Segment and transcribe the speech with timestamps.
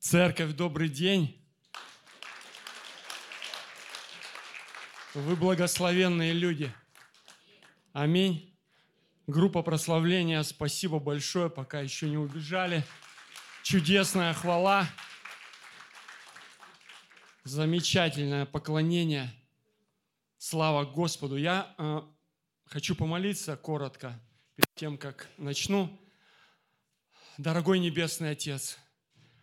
[0.00, 1.46] Церковь, добрый день.
[5.12, 6.72] Вы благословенные люди.
[7.92, 8.58] Аминь.
[9.26, 12.82] Группа прославления, спасибо большое, пока еще не убежали.
[13.62, 14.88] Чудесная хвала.
[17.44, 19.30] Замечательное поклонение.
[20.38, 21.36] Слава Господу.
[21.36, 22.00] Я э,
[22.64, 24.18] хочу помолиться коротко
[24.56, 26.00] перед тем, как начну.
[27.36, 28.78] Дорогой Небесный Отец,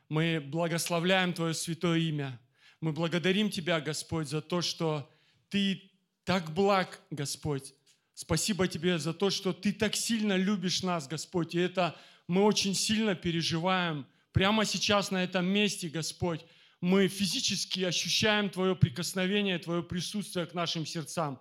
[0.10, 2.40] мы благословляем Твое святое имя.
[2.82, 5.10] Мы благодарим Тебя, Господь, за то, что
[5.50, 5.92] Ты
[6.24, 7.74] так благ, Господь.
[8.14, 11.56] Спасибо Тебе за то, что Ты так сильно любишь нас, Господь.
[11.56, 11.96] И это
[12.28, 14.06] мы очень сильно переживаем.
[14.32, 16.42] Прямо сейчас на этом месте, Господь,
[16.80, 21.40] мы физически ощущаем Твое прикосновение, Твое присутствие к нашим сердцам.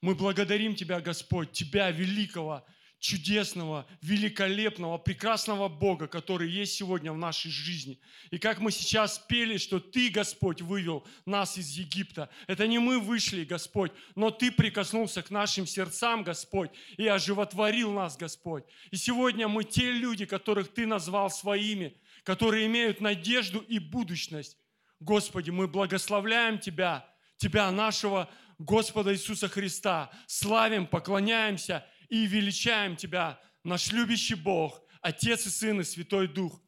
[0.00, 2.64] Мы благодарим Тебя, Господь, Тебя, великого,
[3.04, 8.00] чудесного, великолепного, прекрасного Бога, который есть сегодня в нашей жизни.
[8.30, 12.30] И как мы сейчас пели, что Ты, Господь, вывел нас из Египта.
[12.46, 18.16] Это не мы вышли, Господь, но Ты прикоснулся к нашим сердцам, Господь, и оживотворил нас,
[18.16, 18.64] Господь.
[18.90, 24.56] И сегодня мы те люди, которых Ты назвал своими, которые имеют надежду и будущность.
[24.98, 31.84] Господи, мы благословляем Тебя, Тебя, нашего Господа Иисуса Христа, славим, поклоняемся–
[32.14, 36.60] и величаем Тебя, наш любящий Бог, Отец и Сын и Святой Дух.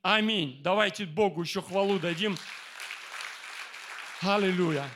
[0.00, 0.62] Аминь.
[0.62, 2.38] Давайте Богу еще хвалу дадим.
[4.22, 4.88] Аллилуйя.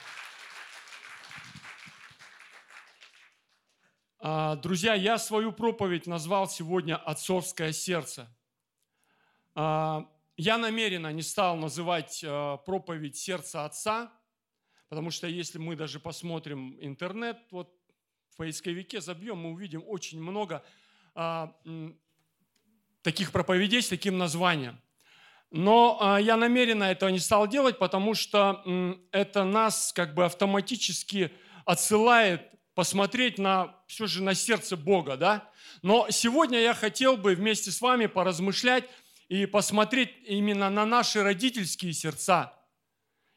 [4.19, 8.34] А, друзья, я свою проповедь назвал сегодня «Отцовское сердце».
[9.55, 14.11] А, я намеренно не стал называть а, проповедь «Сердце Отца»,
[14.89, 17.78] потому что если мы даже посмотрим интернет, вот
[18.39, 20.64] поисковике забьем, мы увидим очень много
[21.14, 21.53] а,
[23.03, 24.80] таких проповедей с таким названием.
[25.50, 30.25] Но а, я намеренно этого не стал делать, потому что м, это нас как бы
[30.25, 31.33] автоматически
[31.64, 32.42] отсылает
[32.75, 35.51] посмотреть на все же на сердце Бога, да?
[35.83, 38.84] Но сегодня я хотел бы вместе с вами поразмышлять
[39.29, 42.52] и посмотреть именно на наши родительские сердца,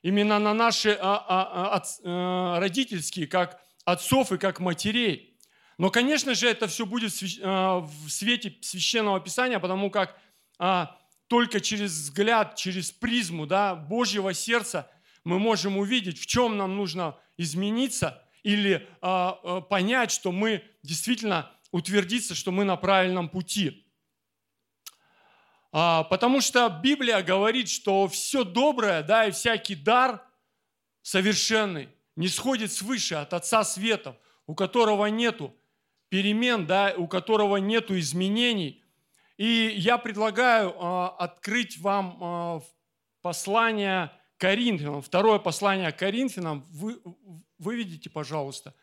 [0.04, 5.32] именно на наши а, а, а, а, родительские, как отцов и как матерей.
[5.78, 7.12] Но, конечно же, это все будет
[7.42, 10.16] а, в свете священного писания, потому как
[10.60, 10.98] а,
[11.28, 14.90] только через взгляд, через призму да, Божьего сердца
[15.24, 22.36] мы можем увидеть, в чем нам нужно измениться или а, понять, что мы действительно утвердиться,
[22.36, 23.88] что мы на правильном пути.
[25.72, 30.22] Потому что Библия говорит, что все доброе, да, и всякий дар
[31.02, 35.56] совершенный не сходит свыше от Отца Светов, у которого нету
[36.10, 38.84] перемен, да, у которого нету изменений.
[39.38, 42.62] И я предлагаю э, открыть вам э,
[43.22, 47.02] послание Коринфянам, второе послание Коринфянам, вы,
[47.58, 48.74] выведите, пожалуйста,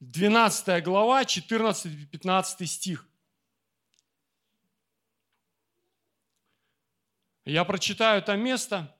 [0.00, 3.06] 12 глава, 14-15 стих.
[7.44, 8.94] Я прочитаю это место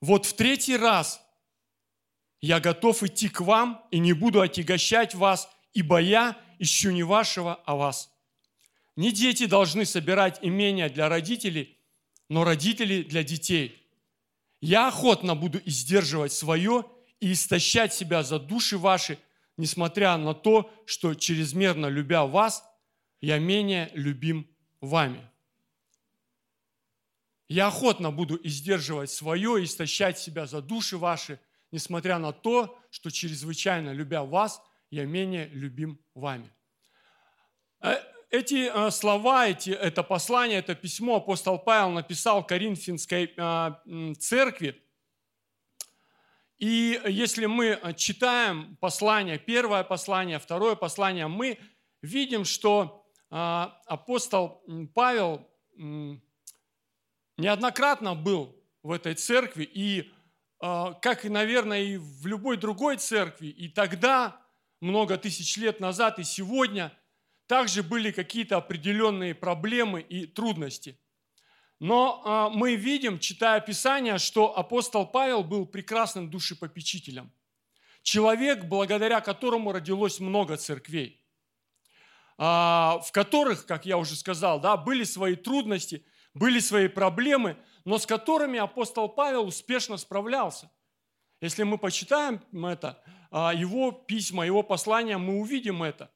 [0.00, 1.20] Вот в третий раз
[2.40, 7.60] я готов идти к вам и не буду отягощать вас, ибо я ищу не вашего,
[7.66, 8.10] а вас.
[8.96, 11.78] Не дети должны собирать имения для родителей,
[12.28, 13.82] но родители для детей.
[14.60, 16.84] Я охотно буду издерживать свое
[17.20, 19.18] и истощать себя за души ваши,
[19.56, 22.64] несмотря на то, что чрезмерно любя вас,
[23.20, 24.48] я менее любим
[24.80, 25.28] вами.
[27.48, 33.92] Я охотно буду издерживать свое, истощать себя за души ваши, несмотря на то, что чрезвычайно
[33.92, 36.52] любя вас, я менее любим вами.
[37.80, 37.96] Э,
[38.30, 44.82] эти э, слова, эти, это послание, это письмо апостол Павел написал Коринфянской э, церкви.
[46.58, 51.58] И если мы читаем послание, первое послание, второе послание, мы
[52.02, 55.48] видим, что апостол Павел
[57.38, 60.12] неоднократно был в этой церкви, и
[60.60, 64.40] а, как, и, наверное, и в любой другой церкви, и тогда,
[64.80, 66.92] много тысяч лет назад, и сегодня,
[67.46, 70.98] также были какие-то определенные проблемы и трудности.
[71.78, 77.32] Но а, мы видим, читая Писание, что апостол Павел был прекрасным душепопечителем.
[78.02, 81.20] Человек, благодаря которому родилось много церквей,
[82.36, 86.04] а, в которых, как я уже сказал, да, были свои трудности–
[86.38, 90.70] были свои проблемы, но с которыми апостол Павел успешно справлялся.
[91.40, 96.10] Если мы почитаем это, а, его письма, его послания, мы увидим это.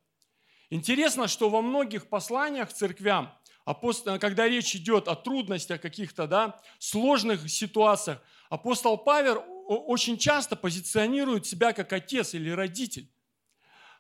[0.71, 3.33] Интересно, что во многих посланиях церквям
[3.65, 8.21] когда речь идет о трудностях каких-то, да, сложных ситуациях,
[8.51, 13.09] апостол Павел очень часто позиционирует себя как отец или родитель.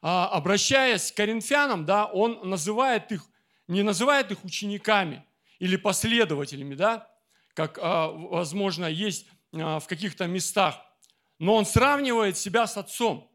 [0.01, 3.25] А, обращаясь к коринфянам, да, он называет их,
[3.69, 5.25] не называет их учениками
[5.63, 7.09] или последователями, да,
[7.55, 10.75] как, а, возможно, есть а, в каких-то местах,
[11.39, 13.31] но он сравнивает себя с отцом,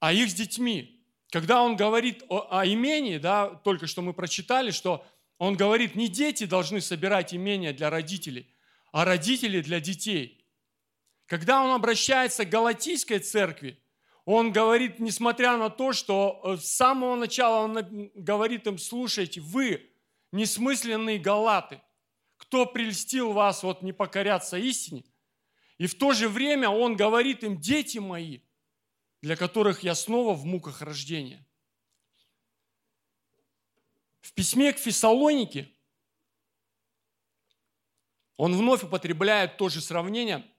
[0.00, 1.02] а их с детьми.
[1.30, 5.02] Когда он говорит о, о имении, да, только что мы прочитали, что
[5.38, 8.54] он говорит, не дети должны собирать имения для родителей,
[8.92, 10.46] а родители для детей.
[11.24, 13.82] Когда он обращается к Галатийской церкви,
[14.26, 19.89] он говорит, несмотря на то, что э, с самого начала он говорит им, слушайте, вы,
[20.32, 21.80] несмысленные галаты,
[22.36, 25.04] кто прельстил вас вот не покоряться истине?
[25.78, 28.40] И в то же время он говорит им, дети мои,
[29.22, 31.46] для которых я снова в муках рождения.
[34.20, 35.74] В письме к Фессалонике
[38.36, 40.50] он вновь употребляет то же сравнение,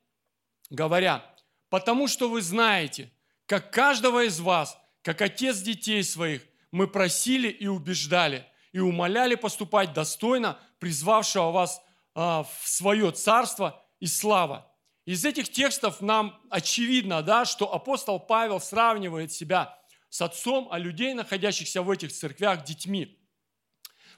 [0.69, 1.35] говоря,
[1.69, 3.11] «Потому что вы знаете,
[3.45, 9.93] как каждого из вас, как отец детей своих, мы просили и убеждали, и умоляли поступать
[9.93, 11.81] достойно призвавшего вас
[12.15, 14.71] а, в свое царство и слава».
[15.05, 19.77] Из этих текстов нам очевидно, да, что апостол Павел сравнивает себя
[20.09, 23.17] с отцом, а людей, находящихся в этих церквях, детьми.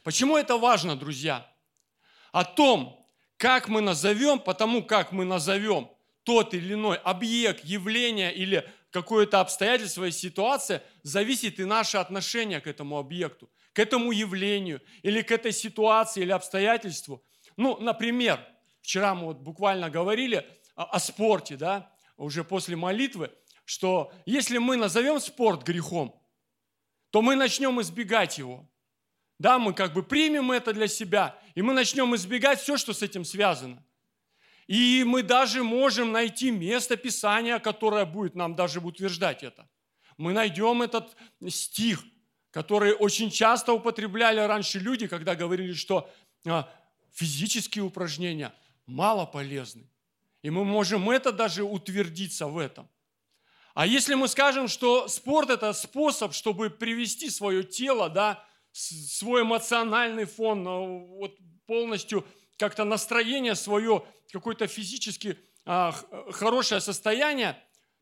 [0.03, 1.49] Почему это важно, друзья?
[2.31, 3.07] О том,
[3.37, 5.89] как мы назовем, потому как мы назовем
[6.23, 12.67] тот или иной объект, явление или какое-то обстоятельство и ситуация, зависит и наше отношение к
[12.67, 17.23] этому объекту, к этому явлению или к этой ситуации или обстоятельству.
[17.57, 18.39] Ну, например,
[18.81, 23.31] вчера мы вот буквально говорили о, о спорте, да, уже после молитвы,
[23.65, 26.19] что если мы назовем спорт грехом,
[27.09, 28.67] то мы начнем избегать его.
[29.39, 33.01] Да, мы как бы примем это для себя, и мы начнем избегать все, что с
[33.01, 33.83] этим связано.
[34.67, 39.67] И мы даже можем найти место Писания, которое будет нам даже утверждать это.
[40.17, 41.15] Мы найдем этот
[41.49, 42.03] стих,
[42.53, 46.07] который очень часто употребляли раньше люди, когда говорили, что
[46.45, 46.69] а,
[47.11, 48.53] физические упражнения
[48.85, 49.89] мало полезны.
[50.43, 52.87] И мы можем это даже утвердиться в этом.
[53.73, 60.25] А если мы скажем, что спорт– это способ, чтобы привести свое тело, да, свой эмоциональный
[60.25, 61.35] фон, ну, вот
[61.65, 62.23] полностью
[62.57, 65.91] как-то настроение свое, какое-то физически а,
[66.31, 67.57] хорошее состояние,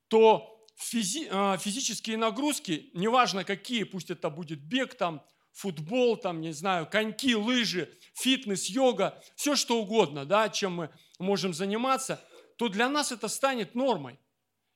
[0.09, 6.53] то физи, а, физические нагрузки, неважно какие, пусть это будет бег, там, футбол, там, не
[6.53, 12.25] знаю, коньки, лыжи, фитнес, йога, все что угодно, да, чем мы можем заниматься,
[12.57, 14.19] то для нас это станет нормой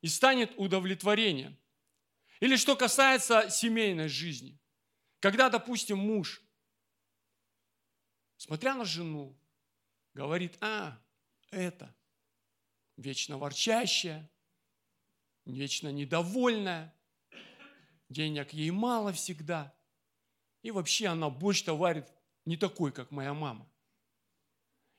[0.01, 1.57] и станет удовлетворением.
[2.39, 4.59] Или что касается семейной жизни.
[5.19, 6.43] Когда, допустим, муж,
[8.37, 9.37] смотря на жену,
[10.13, 11.01] говорит, а,
[11.51, 11.95] это
[12.97, 14.29] вечно ворчащая,
[15.45, 16.93] вечно недовольная,
[18.09, 19.73] денег ей мало всегда.
[20.61, 22.07] И вообще она борщ-то варит
[22.45, 23.69] не такой, как моя мама.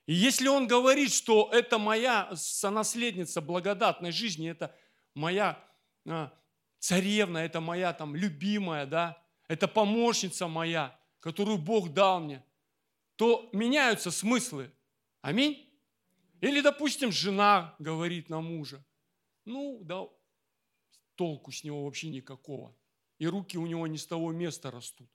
[0.05, 4.73] И если он говорит, что это моя сонаследница благодатной жизни, это
[5.13, 5.61] моя
[6.05, 6.33] а,
[6.79, 12.43] царевна, это моя там любимая, да, это помощница моя, которую Бог дал мне,
[13.17, 14.71] то меняются смыслы.
[15.21, 15.69] Аминь.
[16.39, 18.85] Или, допустим, жена говорит на мужа,
[19.43, 20.07] ну, да,
[21.17, 22.73] толку с него вообще никакого.
[23.19, 25.09] И руки у него не с того места растут.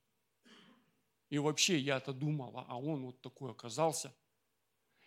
[1.30, 4.14] И вообще я-то думала, а он вот такой оказался.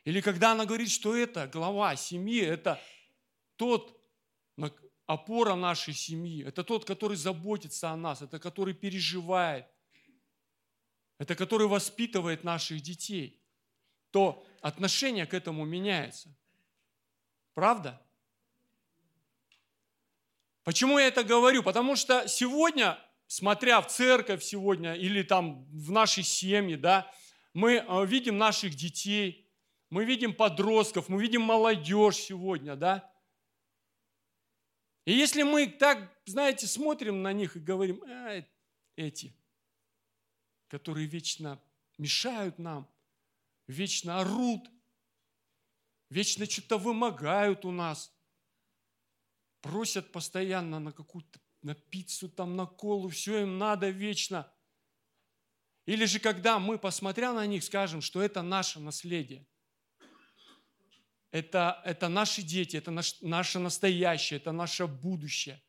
[0.05, 2.81] Или когда она говорит, что это глава семьи, это
[3.57, 4.01] тот
[5.05, 9.67] опора нашей семьи, это тот, который заботится о нас, это который переживает,
[11.19, 13.39] это который воспитывает наших детей,
[14.11, 16.35] то отношение к этому меняется.
[17.53, 18.04] Правда?
[20.65, 21.63] Почему я это говорю?
[21.63, 27.09] Потому что сегодня, смотря в церковь сегодня или там в нашей семье, да,
[27.53, 29.43] мы э, видим наших детей–
[29.89, 33.11] мы видим подростков, мы видим молодежь сегодня, да?
[35.05, 38.43] И если мы так, знаете, смотрим на них и говорим, а,
[38.95, 39.35] эти,
[40.67, 41.61] которые вечно
[41.97, 42.89] мешают нам,
[43.67, 44.67] вечно орут,
[46.09, 48.11] вечно что-то вымогают у нас,
[49.65, 54.51] просят постоянно на какую-то на пиццу, там, на колу, все им надо вечно.
[55.87, 59.47] Или же когда мы, посмотря на них, скажем, что это наше наследие–
[61.35, 65.61] это, это наши дети, это наш, наше настоящее, это наше будущее.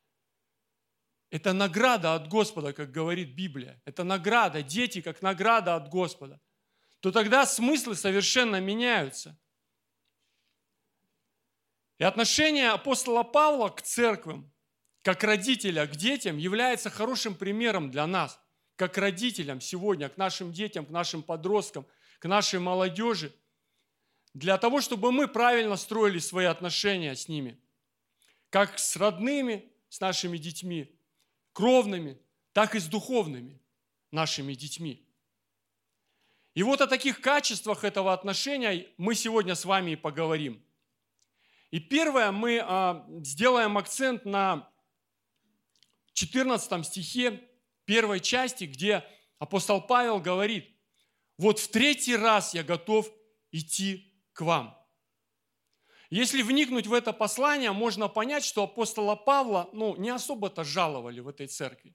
[1.30, 3.82] Это награда от Господа, как говорит Библия.
[3.84, 6.40] Это награда, дети как награда от Господа.
[7.00, 9.36] то тогда смыслы совершенно меняются.
[11.98, 14.52] И отношение апостола Павла к церквам,
[15.02, 18.38] как родителя к детям, является хорошим примером для нас,
[18.76, 21.86] как родителям сегодня, к нашим детям, к нашим подросткам,
[22.18, 23.34] к нашей молодежи,
[24.34, 27.58] для того, чтобы мы правильно строили свои отношения с ними,
[28.50, 30.94] как с родными, с нашими детьми,
[31.54, 32.20] кровными,
[32.52, 33.58] так и с духовными
[34.10, 35.08] нашими детьми.
[36.52, 40.65] И вот о таких качествах этого отношения мы сегодня с вами и поговорим.
[41.76, 44.66] И первое, мы а, сделаем акцент на
[46.14, 47.46] 14 стихе
[47.84, 49.04] первой части, где
[49.38, 50.74] апостол Павел говорит,
[51.36, 53.10] вот в третий раз я готов
[53.52, 54.74] идти к вам.
[56.08, 61.28] Если вникнуть в это послание, можно понять, что апостола Павла ну, не особо-то жаловали в
[61.28, 61.94] этой церкви.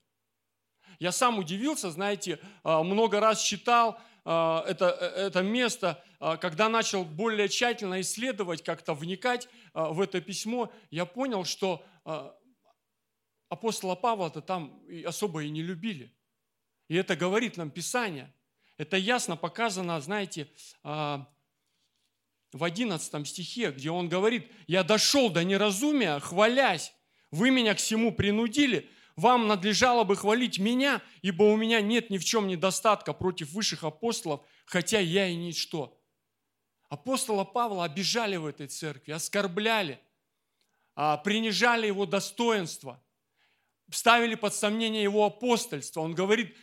[1.00, 6.00] Я сам удивился, знаете, а, много раз читал а, это, э, это место,
[6.40, 11.84] когда начал более тщательно исследовать, как-то вникать в это письмо, я понял, что
[13.48, 16.14] апостола Павла-то там особо и не любили.
[16.88, 18.32] И это говорит нам Писание.
[18.76, 20.48] Это ясно показано, знаете,
[20.82, 21.26] в
[22.52, 26.92] 11 стихе, где он говорит, «Я дошел до неразумия, хвалясь,
[27.30, 32.18] вы меня к всему принудили, вам надлежало бы хвалить меня, ибо у меня нет ни
[32.18, 35.98] в чем недостатка против высших апостолов, хотя я и ничто».
[36.92, 39.98] Апостола Павла обижали в этой церкви, оскорбляли,
[40.94, 43.02] а, принижали его достоинство,
[43.90, 46.02] ставили под сомнение его апостольство.
[46.02, 46.54] Он говорит,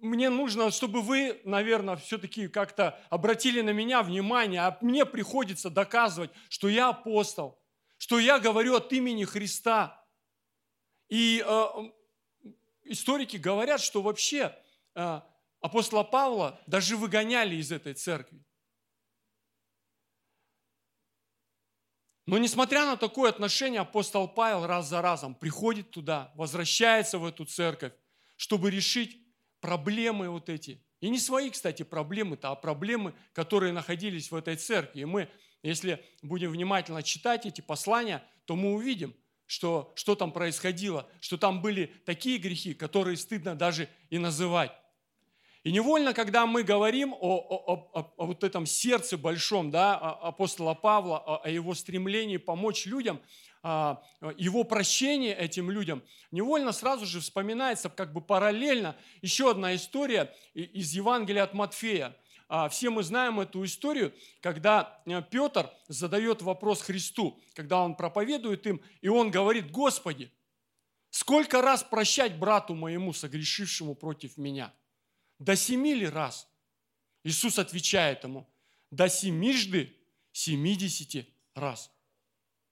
[0.00, 6.30] мне нужно, чтобы вы, наверное, все-таки как-то обратили на меня внимание, а мне приходится доказывать,
[6.48, 7.60] что я апостол,
[7.98, 10.06] что я говорю от имени Христа.
[11.08, 11.66] И э,
[12.84, 14.56] историки говорят, что вообще
[14.94, 15.20] э,
[15.60, 18.40] апостола Павла даже выгоняли из этой церкви.
[22.26, 27.44] Но несмотря на такое отношение, апостол Павел раз за разом приходит туда, возвращается в эту
[27.44, 27.92] церковь,
[28.36, 29.18] чтобы решить
[29.60, 30.84] проблемы вот эти.
[31.00, 35.00] И не свои, кстати, проблемы-то, а проблемы, которые находились в этой церкви.
[35.00, 35.28] И мы,
[35.62, 39.14] если будем внимательно читать эти послания, то мы увидим,
[39.46, 44.72] что, что там происходило, что там были такие грехи, которые стыдно даже и называть.
[45.64, 50.74] И невольно, когда мы говорим о, о, о, о вот этом сердце большом да, апостола
[50.74, 53.20] Павла, о, о его стремлении помочь людям,
[53.62, 54.02] а,
[54.36, 56.02] его прощение этим людям,
[56.32, 62.16] невольно сразу же вспоминается как бы параллельно еще одна история из Евангелия от Матфея.
[62.48, 68.66] А, все мы знаем эту историю, когда э, Петр задает вопрос Христу, когда он проповедует
[68.66, 70.32] им, и он говорит, Господи,
[71.10, 74.72] сколько раз прощать брату моему, согрешившему против меня?
[75.42, 76.48] До семи ли раз?
[77.24, 78.48] Иисус отвечает ему,
[78.90, 79.96] до семижды
[80.30, 81.90] семидесяти раз.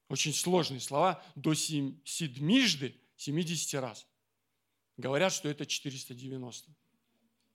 [0.08, 1.22] Очень сложные слова.
[1.34, 4.06] До седьмижды 70 раз.
[4.96, 6.70] Говорят, что это 490.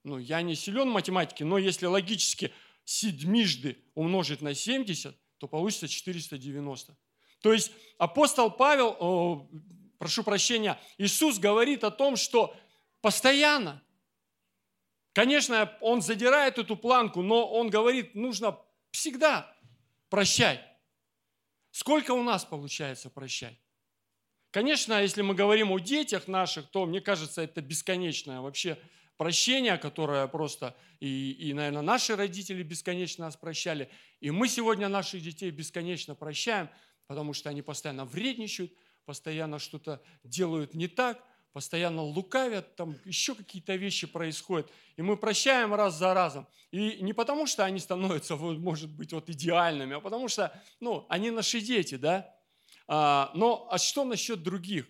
[0.04, 2.52] Ну, я не силен в математике, но если логически
[2.84, 6.98] седьмижды умножить на 70, то получится 490.
[7.42, 9.50] То есть апостол Павел, о,
[9.98, 12.56] прошу прощения, Иисус говорит о том, что
[13.02, 13.82] постоянно,
[15.16, 18.60] конечно, он задирает эту планку, но он говорит, нужно
[18.92, 19.52] всегда
[20.10, 20.62] прощать.
[21.72, 23.58] Сколько у нас получается прощать?
[24.52, 28.78] Конечно, если мы говорим о детях наших, то, мне кажется, это бесконечное вообще
[29.18, 33.90] прощение, которое просто и, и, наверное, наши родители бесконечно нас прощали.
[34.20, 36.70] И мы сегодня наших детей бесконечно прощаем,
[37.08, 38.74] потому что они постоянно вредничают,
[39.06, 41.24] постоянно что-то делают не так–
[41.56, 44.70] постоянно лукавят, там еще какие-то вещи происходят.
[44.98, 46.46] И мы прощаем раз за разом.
[46.72, 51.32] И не потому, что они становятся, может быть, вот идеальными, а потому что, ну, они
[51.32, 52.30] наши дети, да?
[52.90, 54.86] А, но а что насчет других?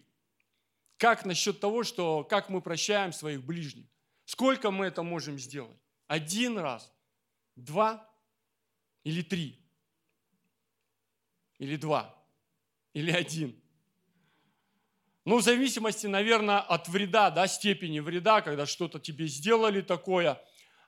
[0.97, 3.85] Как насчет того, что, как мы прощаем своих ближних?
[4.25, 5.77] Сколько мы это можем сделать?
[6.07, 6.91] Один раз?
[7.55, 8.09] Два?
[9.03, 9.63] Или три?
[11.59, 12.11] Или два?
[12.93, 13.55] Или один?
[15.25, 20.39] Ну, в зависимости, наверное, от вреда, да, степени вреда, когда что-то тебе сделали такое,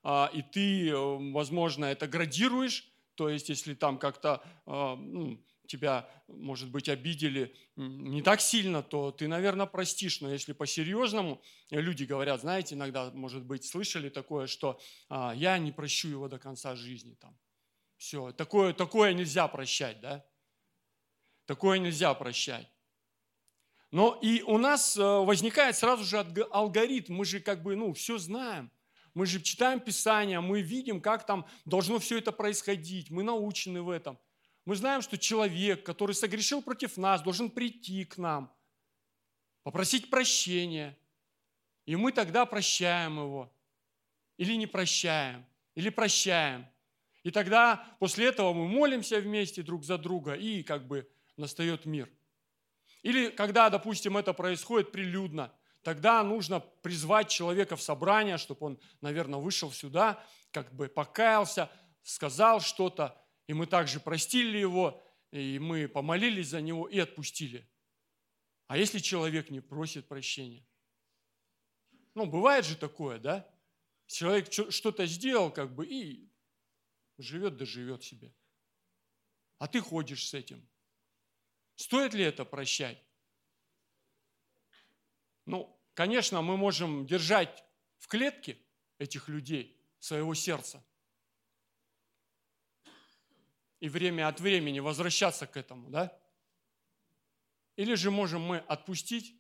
[0.04, 0.96] а, и ты, э,
[1.34, 8.22] возможно, это градируешь, то есть если там как-то а, ну, тебя, может быть, обидели не
[8.22, 10.22] так сильно, то ты, наверное, простишь.
[10.22, 11.42] Но если по-серьезному,
[11.72, 14.80] люди говорят, знаете, иногда, может быть, слышали такое, что
[15.10, 17.16] а, я не прощу его до конца жизни.
[17.16, 17.38] Там.
[17.98, 20.26] Все, такое, такое нельзя прощать, да?
[21.46, 22.70] Такое нельзя прощать.
[23.92, 26.20] Но и у нас э, возникает сразу же
[26.52, 28.70] алгоритм, мы же как бы, ну, все знаем.
[29.14, 33.10] Мы же читаем Писание, мы видим, как там должно все это происходить.
[33.10, 34.20] Мы научены в этом.
[34.66, 38.54] Мы знаем, что человек, который согрешил против нас, должен прийти к нам,
[39.64, 40.98] попросить прощения.
[41.86, 43.52] И мы тогда прощаем его.
[44.36, 45.46] Или не прощаем.
[45.74, 46.68] Или прощаем.
[47.24, 52.10] И тогда после этого мы молимся вместе друг за друга, и как бы настает мир.
[53.04, 59.40] Или когда, допустим, это происходит прилюдно, тогда нужно призвать человека в собрание, чтобы он, наверное,
[59.40, 61.70] вышел сюда, как бы покаялся,
[62.04, 65.02] сказал что-то, и мы также простили его,
[65.32, 67.68] и мы помолились за него и отпустили.
[68.68, 70.66] А если человек не просит прощения?
[72.16, 73.48] Ну, бывает же такое, да?
[74.08, 76.30] Человек что-то сделал, как бы, и
[77.18, 78.34] живет да живет себе.
[79.60, 80.68] А ты ходишь с этим.
[81.78, 82.98] Стоит ли это прощать?
[85.46, 87.64] Ну, конечно, мы можем держать
[88.00, 88.58] в клетке
[88.98, 90.84] этих людей, своего сердца.
[93.80, 96.20] И время от времени возвращаться к этому, да?
[97.76, 99.40] Или же можем мы отпустить,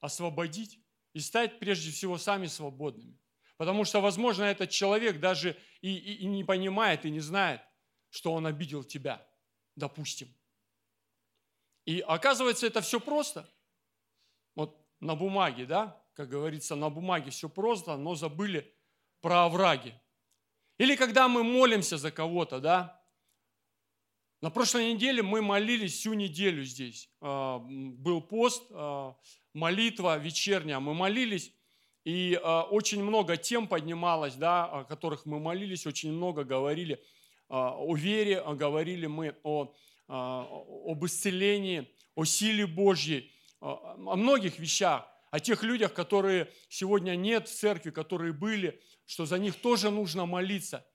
[0.00, 0.78] освободить
[1.14, 3.18] и стать прежде всего сами свободными.
[3.56, 7.62] Потому что, возможно, этот человек даже и, и, и не понимает, и не знает,
[8.10, 9.26] что он обидел тебя,
[9.74, 10.28] допустим.
[11.84, 13.48] И оказывается, это все просто.
[14.54, 18.72] Вот на бумаге, да, как говорится, на бумаге все просто, но забыли
[19.20, 19.94] про овраги.
[20.78, 23.02] Или когда мы молимся за кого-то, да,
[24.40, 27.08] на прошлой неделе мы молились всю неделю здесь.
[27.20, 29.16] А, был пост, а,
[29.54, 30.80] молитва вечерняя.
[30.80, 31.52] Мы молились,
[32.04, 37.00] и э, очень много тем поднималось, да, о которых мы молились, очень много говорили
[37.48, 39.72] о вере, говорили мы о,
[40.08, 47.48] об исцелении, о силе Божьей, э, о многих вещах, о тех людях, которые сегодня нет
[47.48, 50.86] в церкви, которые были, что за них тоже нужно молиться,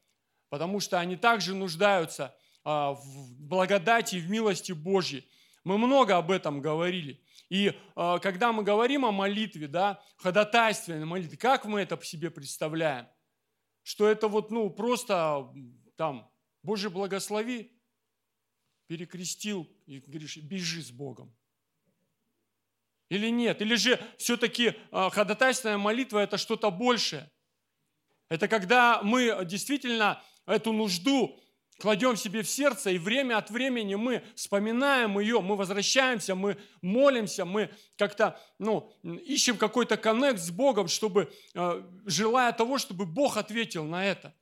[0.49, 5.27] потому что они также нуждаются э, в благодати и в милости Божьей.
[5.63, 7.21] Мы много об этом говорили.
[7.49, 13.07] И когда мы говорим о молитве, да, ходатайстве на молитве, как мы это себе представляем?
[13.83, 15.47] Что это вот, ну, просто
[15.95, 16.29] там,
[16.63, 17.76] Боже, благослови,
[18.87, 21.33] перекрестил и говоришь, бежи с Богом.
[23.09, 23.61] Или нет?
[23.61, 27.31] Или же все-таки э, ходатайственная молитва– это что-то большее.
[28.29, 31.39] Это когда мы действительно эту нужду
[31.79, 37.45] кладем себе в сердце, и время от времени мы вспоминаем ее, мы возвращаемся, мы молимся,
[37.45, 43.85] мы как-то ну, ищем какой-то коннект с Богом, чтобы, э, желая того, чтобы Бог ответил
[43.85, 44.33] на это.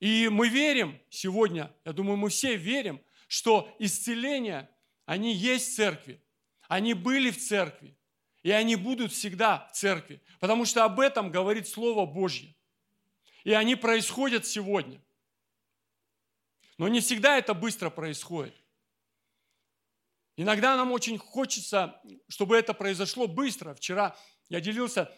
[0.00, 4.70] И мы верим сегодня, я думаю, мы все верим, что исцеления,
[5.04, 6.22] они есть в церкви,
[6.68, 7.98] они были в церкви,
[8.42, 12.54] и они будут всегда в церкви, потому что об этом говорит Слово Божье.
[13.44, 15.02] И они происходят сегодня.
[16.78, 18.54] Но не всегда это быстро происходит.
[20.36, 23.74] Иногда нам очень хочется, чтобы это произошло быстро.
[23.74, 24.16] Вчера
[24.48, 25.10] я делился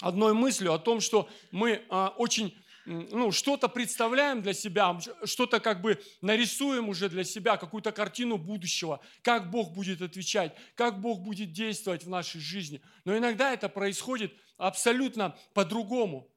[0.00, 2.56] одной мыслью о том, что мы а, очень
[2.86, 9.00] ну, что-то представляем для себя, что-то как бы нарисуем уже для себя, какую-то картину будущего,
[9.22, 12.80] как Бог будет отвечать, как Бог будет действовать в нашей жизни.
[13.04, 16.30] Но иногда это происходит абсолютно по-другому.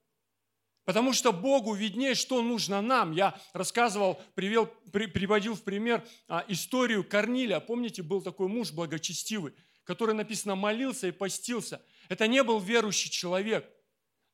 [0.85, 3.11] Потому что Богу виднее, что нужно нам.
[3.11, 7.59] Я рассказывал, привел, при, приводил в пример а, историю Корнилия.
[7.59, 11.79] Помните, был такой муж благочестивый, который, написано, молился и постился.
[12.07, 13.71] Это не был верующий человек,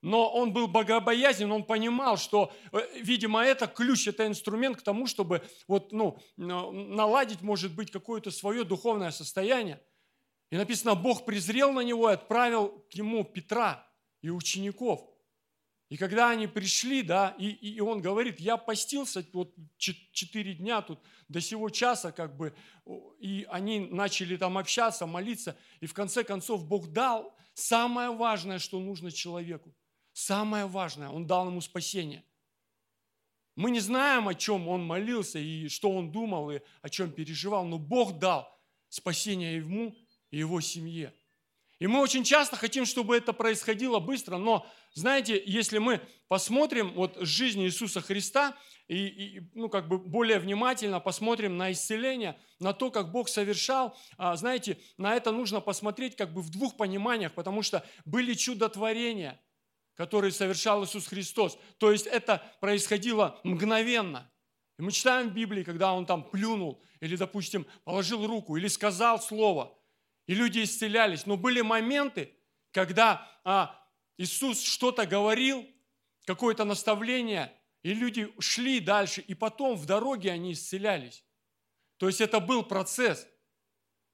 [0.06, 5.08] но он был богобоязнен, он понимал, что, э, видимо, это ключ, это инструмент к тому,
[5.08, 9.82] чтобы вот, ну, наладить, может быть, какое-то свое духовное состояние.
[10.52, 13.86] И написано, Бог презрел на него и отправил к ему Петра
[14.22, 15.02] и учеников–
[15.90, 21.00] и когда они пришли, да, и, и он говорит, я постился вот четыре дня тут
[21.28, 22.56] до сего часа, как бы,
[23.20, 28.80] и они начали там общаться, молиться, и в конце концов Бог дал самое важное, что
[28.80, 29.76] нужно человеку.
[30.16, 32.24] Самое важное, Он дал ему спасение.
[33.58, 37.66] Мы не знаем, о чем он молился и что он думал, и о чем переживал,
[37.66, 38.50] но Бог дал
[38.88, 39.94] спасение ему
[40.32, 41.14] и его семье.
[41.80, 46.00] И мы очень часто хотим, чтобы это происходило быстро, но, знаете, если мы
[46.30, 52.40] посмотрим вот жизнь Иисуса Христа и, и ну, как бы более внимательно посмотрим на исцеление,
[52.60, 56.78] на то, как Бог совершал, а, знаете, на это нужно посмотреть как бы в двух
[56.78, 59.42] пониманиях, потому что были чудотворения,
[59.96, 61.58] которые совершал Иисус Христос.
[61.78, 64.32] То есть это происходило мгновенно.
[64.78, 69.22] И мы читаем в Библии, когда Он там плюнул, или, допустим, положил руку, или сказал
[69.22, 69.78] слово–
[70.28, 71.26] и люди исцелялись.
[71.26, 72.34] Но были моменты,
[72.72, 73.80] когда а,
[74.18, 75.66] Иисус что-то говорил,
[76.26, 77.54] какое-то наставление,
[77.84, 81.24] и люди шли дальше, и потом в дороге они исцелялись.
[81.98, 83.28] То есть это был процесс.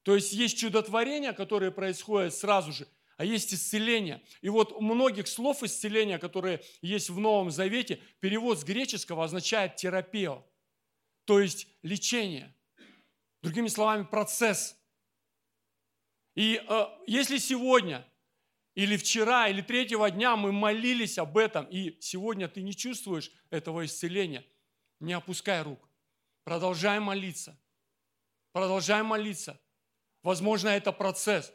[0.02, 4.22] То есть есть чудотворения, которые происходят сразу же, а есть исцеление.
[4.40, 9.76] И вот у многих слов исцеления, которые есть в Новом Завете, перевод с греческого означает
[9.76, 10.42] терапия,
[11.24, 12.54] то есть лечение.
[13.42, 14.76] Другими словами, процесс.
[16.34, 18.06] И э, если сегодня
[18.74, 23.84] или вчера, или третьего дня мы молились об этом, и сегодня ты не чувствуешь этого
[23.84, 24.44] исцеления,
[25.00, 25.88] не опускай рук.
[26.44, 27.58] Продолжай молиться.
[28.52, 29.60] Продолжай молиться.
[30.22, 31.52] Возможно, это процесс.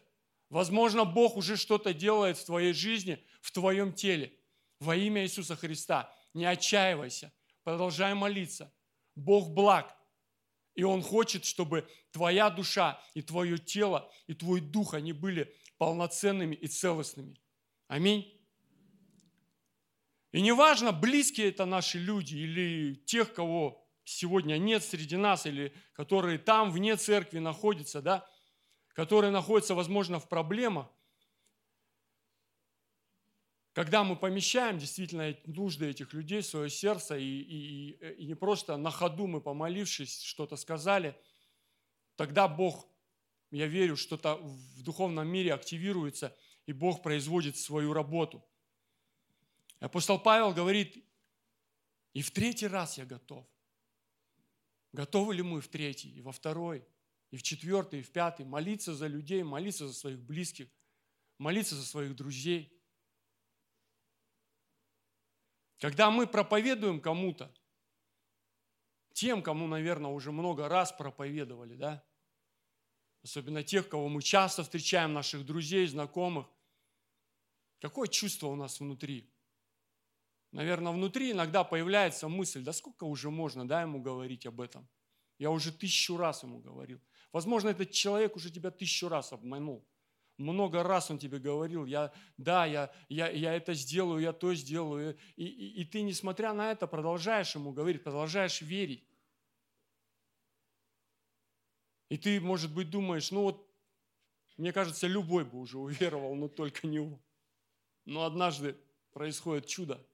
[0.50, 4.34] Возможно, Бог уже что-то делает в твоей жизни, в твоем теле.
[4.80, 6.14] Во имя Иисуса Христа.
[6.34, 7.34] Не отчаивайся.
[7.64, 8.74] Продолжай молиться.
[9.16, 9.96] Бог благ.
[10.76, 16.56] И Он хочет, чтобы твоя душа и твое тело, и твой дух, они были полноценными
[16.56, 17.42] и целостными.
[17.88, 18.34] Аминь.
[20.32, 26.38] И неважно, близкие это наши люди или тех, кого сегодня нет среди нас, или которые
[26.38, 28.30] там вне церкви находятся, да,
[28.98, 30.88] которые находятся, возможно, в проблемах,
[33.74, 38.76] когда мы помещаем действительно нужды этих людей в свое сердце, и, и, и не просто
[38.76, 41.16] на ходу мы, помолившись, что-то сказали,
[42.16, 42.88] тогда Бог
[43.52, 48.44] я верю, что-то в духовном мире активируется, и Бог производит свою работу.
[49.80, 51.06] Апостол Павел говорит,
[52.14, 53.46] и в третий раз я готов.
[54.92, 56.84] Готовы ли мы в третий, и во второй,
[57.32, 60.70] и в четвертый, и в пятый молиться за людей, молиться за своих близких,
[61.38, 62.74] молиться за своих друзей?
[65.80, 67.54] Когда мы проповедуем кому-то,
[69.14, 72.06] тем, кому, наверное, уже много раз проповедовали, да,
[73.24, 76.48] особенно тех, кого мы часто встречаем, наших друзей, знакомых.
[77.80, 79.32] Какое чувство у нас внутри?
[80.52, 84.88] Наверное, внутри иногда появляется мысль, да сколько уже можно, да, ему говорить об этом?
[85.38, 87.02] Я уже тысячу раз ему говорил.
[87.32, 89.86] Возможно, этот человек уже тебя тысячу раз обманул.
[90.38, 95.18] Много раз он тебе говорил, я, да, я, я, я это сделаю, я то сделаю.
[95.36, 99.04] И, и, и ты, несмотря на это, продолжаешь ему говорить, продолжаешь верить.
[102.10, 103.68] И ты, может быть, думаешь, ну вот,
[104.58, 107.20] мне кажется, любой бы уже уверовал, но только не он.
[108.06, 108.78] Но однажды
[109.12, 110.06] происходит чудо.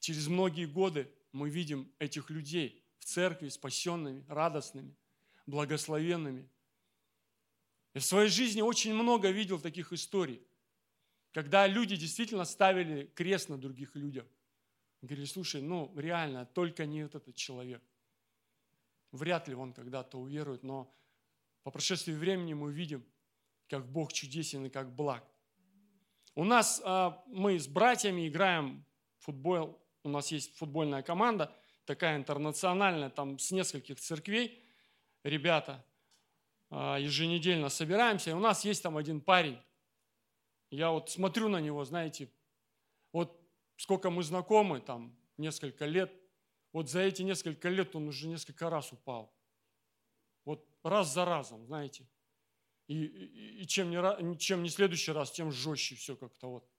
[0.00, 4.96] Через многие годы мы видим этих людей в церкви спасенными, радостными,
[5.46, 6.48] благословенными.
[7.94, 10.46] Я в своей жизни очень много видел таких историй,
[11.32, 14.26] когда люди действительно ставили крест на других людях.
[15.02, 17.82] Говорили, слушай, ну реально, только не этот человек–
[19.16, 20.92] Вряд ли он когда-то уверует, но
[21.62, 23.04] по прошествии времени мы видим,
[23.68, 25.24] как Бог чудесен и как благ.
[26.34, 28.84] У нас а, мы с братьями играем
[29.18, 29.80] в футбол.
[30.02, 31.52] У нас есть футбольная команда,
[31.86, 34.62] такая интернациональная, там с нескольких церквей.
[35.26, 35.84] Ребята
[36.70, 38.30] а, еженедельно собираемся.
[38.30, 39.60] И у нас есть там один парень.
[40.70, 42.30] Я вот смотрю на него, знаете,
[43.12, 43.36] вот
[43.76, 46.12] сколько мы знакомы, там несколько лет,
[46.72, 49.36] вот за эти несколько лет он уже несколько раз упал.
[50.44, 52.08] Вот раз за разом, знаете.
[52.86, 56.70] И, и, и чем, не, чем не следующий раз, тем жестче все как-то вот.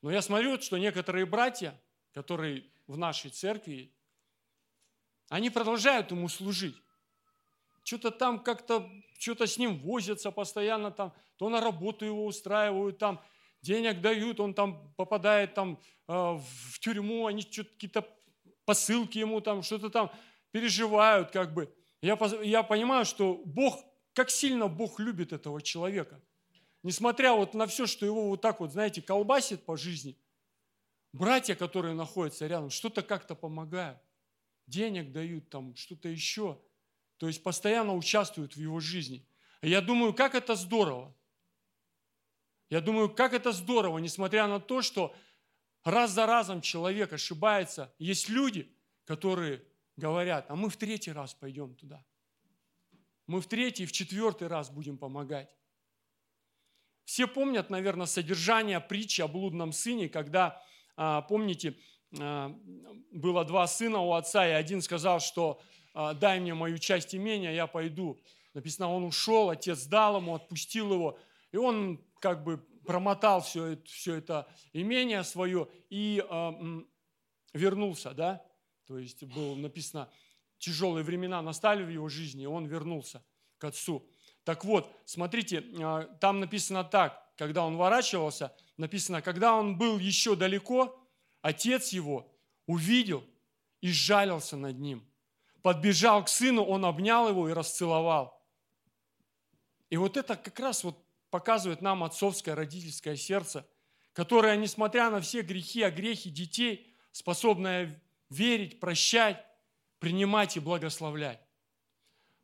[0.00, 1.78] Но я смотрю, что некоторые братья,
[2.12, 3.92] которые в нашей церкви,
[5.28, 6.76] они продолжают ему служить.
[7.86, 13.20] Что-то там как-то, что-то с ним возятся постоянно там, то на работу его устраивают там,
[13.62, 18.04] денег дают, он там попадает там э, в тюрьму, они что-то какие-то
[18.64, 20.10] посылки ему там, что-то там
[20.50, 21.72] переживают как бы.
[22.02, 26.20] Я, я понимаю, что Бог, как сильно Бог любит этого человека.
[26.82, 30.18] Несмотря вот на все, что его вот так вот, знаете, колбасит по жизни,
[31.12, 34.00] братья, которые находятся рядом, что-то как-то помогают,
[34.66, 36.60] денег дают там, что-то еще.
[37.18, 39.26] То есть постоянно участвуют в его жизни.
[39.62, 41.14] Я думаю, как это здорово.
[42.68, 45.14] Я думаю, как это здорово, несмотря на то, что
[45.84, 47.94] раз за разом человек ошибается.
[47.98, 48.74] Есть люди,
[49.04, 49.64] которые
[49.96, 52.04] говорят, а мы в третий раз пойдем туда.
[53.26, 55.48] Мы в третий, в четвертый раз будем помогать.
[57.04, 60.60] Все помнят, наверное, содержание притчи о блудном сыне, когда,
[60.96, 61.78] а, помните,
[62.18, 62.52] а,
[63.12, 65.60] было два сына у отца, и один сказал, что
[66.14, 68.18] дай мне мою часть имения, я пойду.
[68.54, 71.18] Написано, он ушел, отец дал ему, отпустил его,
[71.52, 76.52] и он как бы промотал все это, все это имение свое и э,
[77.52, 78.42] вернулся, да?
[78.86, 80.08] То есть было написано,
[80.58, 83.22] тяжелые времена настали в его жизни, и он вернулся
[83.58, 84.08] к отцу.
[84.44, 90.36] Так вот, смотрите, э, там написано так, когда он ворачивался, написано, когда он был еще
[90.36, 90.98] далеко,
[91.42, 92.32] отец его
[92.66, 93.24] увидел
[93.80, 95.06] и сжалился над ним.
[95.66, 98.40] Подбежал к сыну, он обнял его и расцеловал.
[99.90, 103.68] И вот это как раз вот показывает нам отцовское родительское сердце,
[104.12, 108.00] которое, несмотря на все грехи, огрехи детей, способное
[108.30, 109.44] верить, прощать,
[109.98, 111.40] принимать и благословлять.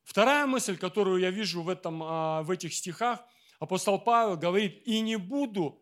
[0.03, 3.25] Вторая мысль, которую я вижу в, этом, а, в этих стихах,
[3.61, 5.81] апостол Павел говорит, «И не буду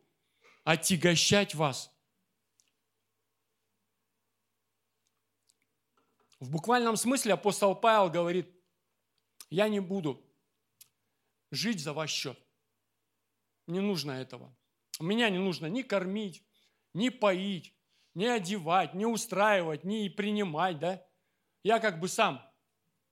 [0.64, 1.90] отягощать вас».
[6.40, 8.50] В буквальном смысле апостол Павел говорит,
[9.50, 10.24] я не буду
[11.50, 12.38] жить за ваш счет.
[13.66, 14.57] Не нужно этого.
[14.98, 16.42] Меня не нужно ни кормить,
[16.94, 17.74] ни поить,
[18.14, 21.07] ни одевать, ни устраивать, ни принимать, да?
[21.62, 22.42] Я как бы сам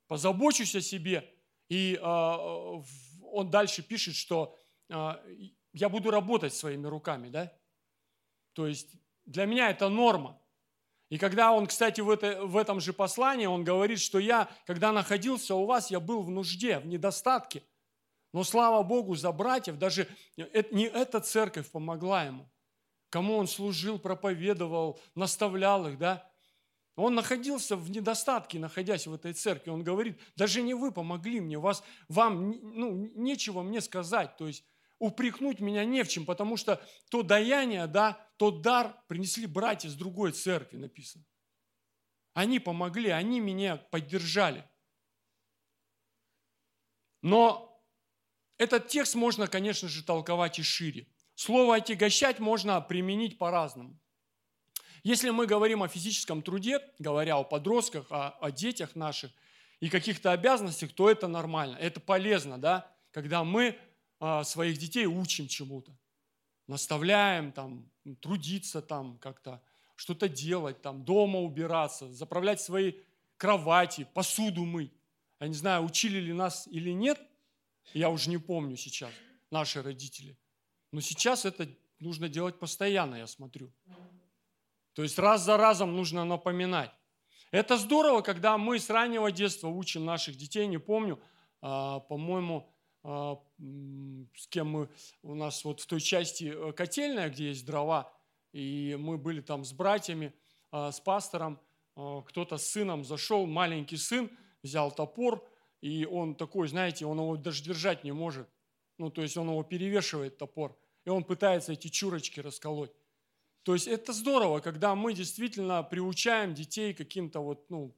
[0.07, 1.35] позабочусь о себе.
[1.69, 5.13] И э, он дальше пишет, что э,
[5.75, 7.53] я буду работать своими руками, да?
[8.55, 8.91] То есть
[9.27, 10.41] для меня это норма.
[11.11, 14.93] И когда он, кстати, в, это, в этом же послании, он говорит, что я, когда
[14.93, 17.63] находился у вас, я был в нужде, в недостатке.
[18.35, 22.51] Но слава Богу за братьев, даже не эта церковь помогла ему.
[23.09, 26.31] Кому он служил, проповедовал, наставлял их, да?
[26.95, 29.71] Он находился в недостатке, находясь в этой церкви.
[29.71, 34.37] Он говорит, даже не вы помогли мне, вас, вам ну, нечего мне сказать.
[34.37, 34.65] То есть
[34.99, 39.95] упрекнуть меня не в чем, потому что то даяние, да, тот дар принесли братья с
[39.95, 41.25] другой церкви, написано.
[42.35, 44.69] Они помогли, они меня поддержали.
[47.23, 47.83] Но
[48.59, 51.09] этот текст можно, конечно же, толковать и шире.
[51.35, 53.99] Слово «отягощать» можно применить по-разному.
[55.05, 59.31] Если мы говорим о физическом труде, говоря о подростках, о, о детях наших
[59.79, 63.79] и каких-то обязанностях, то это нормально, это полезно, да, когда мы
[64.45, 65.97] своих детей учим чему-то,
[66.67, 69.63] наставляем там, трудиться там как-то,
[69.97, 72.95] что-то делать, там, дома убираться, заправлять свои
[73.37, 74.93] кровати, посуду мыть.
[75.41, 77.21] Я не знаю, учили ли нас или нет,
[77.95, 79.13] я уже не помню сейчас,
[79.51, 80.37] наши родители.
[80.93, 81.69] Но сейчас это
[82.01, 83.73] нужно делать постоянно, я смотрю.
[84.95, 86.91] То есть раз за разом нужно напоминать.
[87.51, 91.21] Это здорово, когда мы с раннего детства учим наших детей, не помню,
[91.61, 94.89] а, по-моему, а, с кем мы,
[95.23, 98.13] у нас вот в той части э, котельная, где есть дрова,
[98.53, 100.33] и мы были там с братьями,
[100.71, 101.61] а, с пастором,
[101.95, 104.31] кто-то с сыном зашел, маленький сын,
[104.63, 105.45] взял топор,
[105.81, 108.49] и он такой, знаете, он его даже держать не может.
[108.99, 112.93] Ну, то есть он его перевешивает, топор, и он пытается эти чурочки расколоть.
[113.65, 117.97] То есть это здорово, когда мы действительно приучаем детей каким-то вот, ну,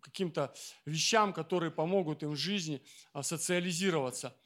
[0.00, 4.36] каким-то вещам, которые помогут им в жизни а, социализироваться.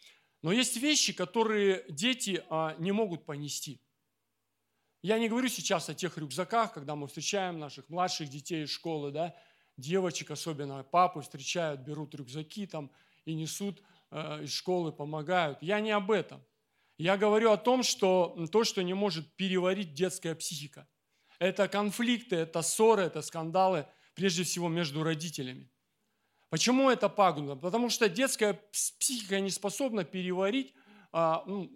[0.43, 3.81] Но есть вещи, которые дети а, не могут понести.
[5.03, 9.13] Я не говорю сейчас о тех рюкзаках, когда мы встречаем наших младших детей из школы,
[9.13, 9.37] да,
[9.77, 12.91] девочек особенно, папы встречают, берут рюкзаки там
[13.25, 15.63] и несут э, из школы, помогают.
[15.63, 16.45] Я не об этом.
[16.97, 20.89] Я говорю о том, что то, что не может переварить детская психика.
[21.39, 23.87] Это конфликты, это ссоры, это скандалы,
[24.19, 25.71] прежде всего между родителями.
[26.51, 27.57] Почему это пагубно?
[27.57, 28.61] Потому что детская
[28.99, 30.75] психика не способна переварить
[31.13, 31.71] а, ну,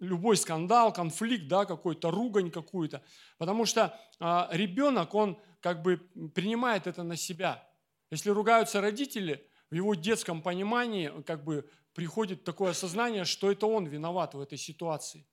[0.00, 3.02] любой скандал, конфликт, да, какой-то ругань какую-то.
[3.36, 5.98] Потому что а, ребенок, он как бы
[6.34, 7.68] принимает это на себя.
[8.10, 13.84] Если ругаются родители, в его детском понимании как бы приходит такое осознание, что это он
[13.84, 15.26] виноват в этой ситуации.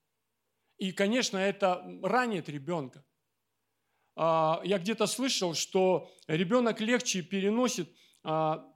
[0.77, 3.05] И, конечно, это ранит ребенка.
[4.15, 8.71] А, я где-то слышал, что ребенок легче переносит а,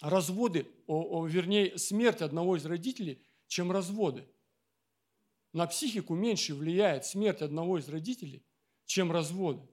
[0.00, 4.28] разводы, вернее, смерть одного из родителей, чем разводы.
[5.52, 8.46] На психику меньше влияет смерть одного из родителей,
[8.86, 9.68] чем разводы.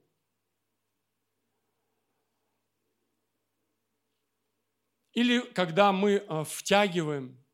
[5.12, 7.44] Или когда мы а, втягиваем,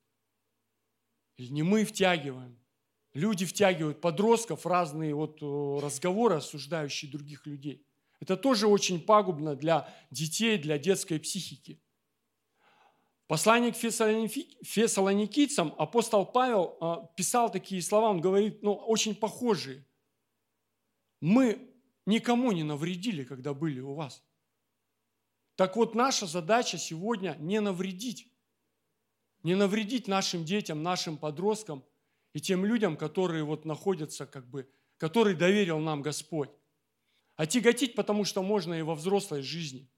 [1.36, 2.58] или не мы втягиваем,
[3.14, 5.40] люди втягивают подростков в разные вот
[5.82, 7.86] разговоры, осуждающие других людей.
[8.20, 11.80] Это тоже очень пагубно для детей, для детской психики.
[13.26, 19.86] Посланник фессалоникийцам апостол Павел а, писал такие слова, он говорит, ну, очень похожие.
[21.20, 21.70] Мы
[22.04, 24.22] никому не навредили, когда были у вас.
[25.56, 28.30] Так вот, наша задача сегодня не навредить.
[29.42, 31.82] Не навредить нашим детям, нашим подросткам
[32.34, 34.68] и тем людям, которые вот находятся, как бы,
[34.98, 36.50] которые доверил нам Господь.
[37.36, 39.88] А тяготить, потому что можно и во взрослой жизни.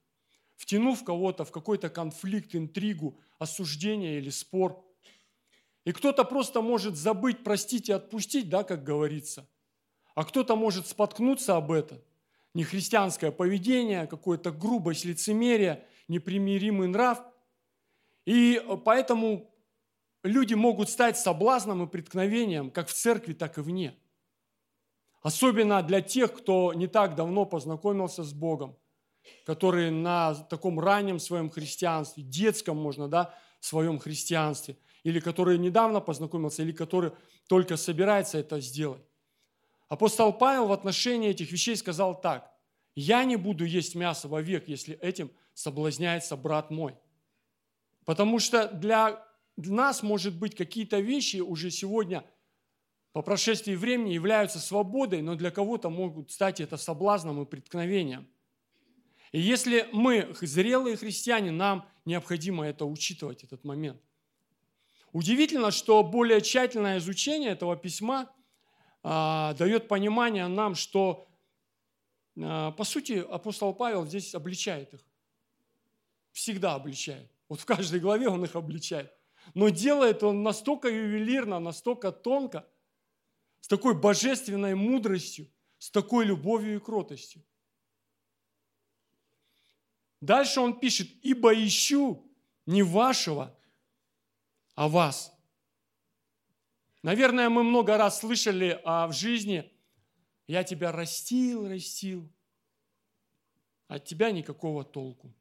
[0.55, 4.83] Втянув кого-то в какой-то конфликт, интригу, осуждение или спор.
[5.85, 9.47] И кто-то просто может забыть, простить и отпустить, да, как говорится.
[10.17, 12.01] а кто-то может споткнуться об этом.
[12.55, 17.21] Нехристианское поведение, какое-то грубость, лицемерие, непримиримый нрав.
[18.25, 19.53] И поэтому
[20.27, 23.97] люди могут стать соблазном и преткновением как в церкви, так и вне.
[25.21, 28.77] Особенно для тех, кто не так давно познакомился с Богом,
[29.45, 36.61] которые на таком раннем своем христианстве, детском можно, да, своем христианстве, или который недавно познакомился,
[36.61, 37.11] или который
[37.47, 39.01] только собирается это сделать.
[39.89, 42.51] Апостол Павел в отношении этих вещей сказал так.
[42.95, 46.95] «Я не буду есть мясо вовек, если этим соблазняется брат мой».
[48.05, 49.26] Потому что для
[49.57, 52.23] нас, может быть, какие-то вещи уже сегодня
[53.11, 58.27] по прошествии времени являются свободой, но для кого-то могут стать это соблазном и преткновением.
[59.31, 63.99] И если мы зрелые христиане, нам необходимо это учитывать, этот момент.
[65.11, 68.31] Удивительно, что более тщательное изучение этого письма
[69.01, 71.27] а, дает понимание нам, что,
[72.39, 75.01] а, по сути, апостол Павел здесь обличает их.
[76.33, 77.31] Всегда обличает.
[77.49, 79.11] Вот в каждой главе он их обличает.
[79.53, 82.67] Но делает он настолько ювелирно, настолько тонко,
[83.61, 87.43] с такой божественной мудростью, с такой любовью и кротостью.
[90.21, 92.31] Дальше он пишет, ибо ищу
[92.65, 93.57] не вашего,
[94.75, 95.33] а вас.
[97.03, 99.71] Наверное, мы много раз слышали а в жизни,
[100.47, 102.31] я тебя растил, растил,
[103.87, 105.33] от тебя никакого толку.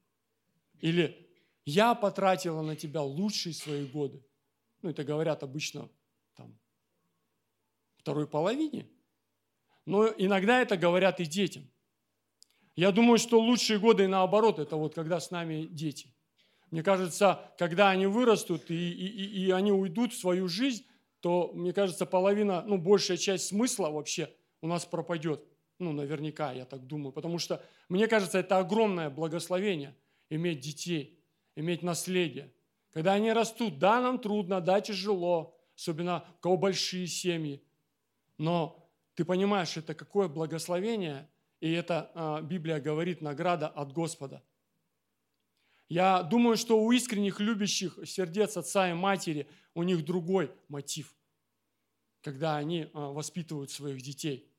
[0.81, 1.26] Или
[1.66, 4.24] я потратила на тебя лучшие свои годы.
[4.83, 5.90] Ну, это говорят обычно
[6.37, 6.57] там,
[7.98, 8.88] второй половине.
[9.85, 11.68] Но иногда это говорят и детям.
[12.76, 16.14] Я думаю, что лучшие годы наоборот, это вот когда с нами дети.
[16.70, 20.85] Мне кажется, когда они вырастут и, и, и они уйдут в свою жизнь,
[21.20, 25.44] то, мне кажется, половина, ну, большая часть смысла вообще у нас пропадет.
[25.79, 27.12] Ну, наверняка, я так думаю.
[27.12, 29.96] Потому что, мне кажется, это огромное благословение
[30.29, 31.15] иметь детей,
[31.57, 32.53] иметь наследие.
[32.92, 37.62] Когда они растут, да, нам трудно, да, тяжело, особенно у кого большие семьи.
[38.38, 41.29] Но ты понимаешь, это какое благословение–
[41.61, 44.42] и это а, Библия говорит награда от Господа.
[45.88, 51.14] Я думаю, что у искренних любящих сердец отца и матери у них другой мотив,
[52.23, 54.51] когда они а, воспитывают своих детей.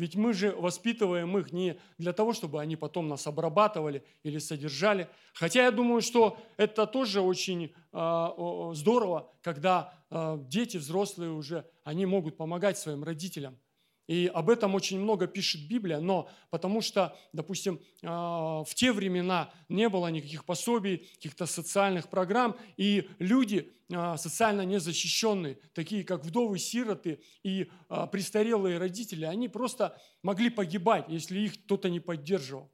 [0.00, 5.08] Ведь мы же воспитываем их не для того, чтобы они потом нас обрабатывали или содержали.
[5.34, 12.06] Хотя я думаю, что это тоже очень э, здорово, когда э, дети взрослые уже, они
[12.06, 13.58] могут помогать своим родителям–
[14.10, 19.52] и об этом очень много пишет Библия, но потому что, допустим, а, в те времена
[19.68, 26.58] не было никаких пособий, каких-то социальных программ, и люди а, социально незащищенные, такие как вдовы,
[26.58, 32.68] сироты и а, престарелые родители, они просто могли погибать, если их кто-то не поддерживал.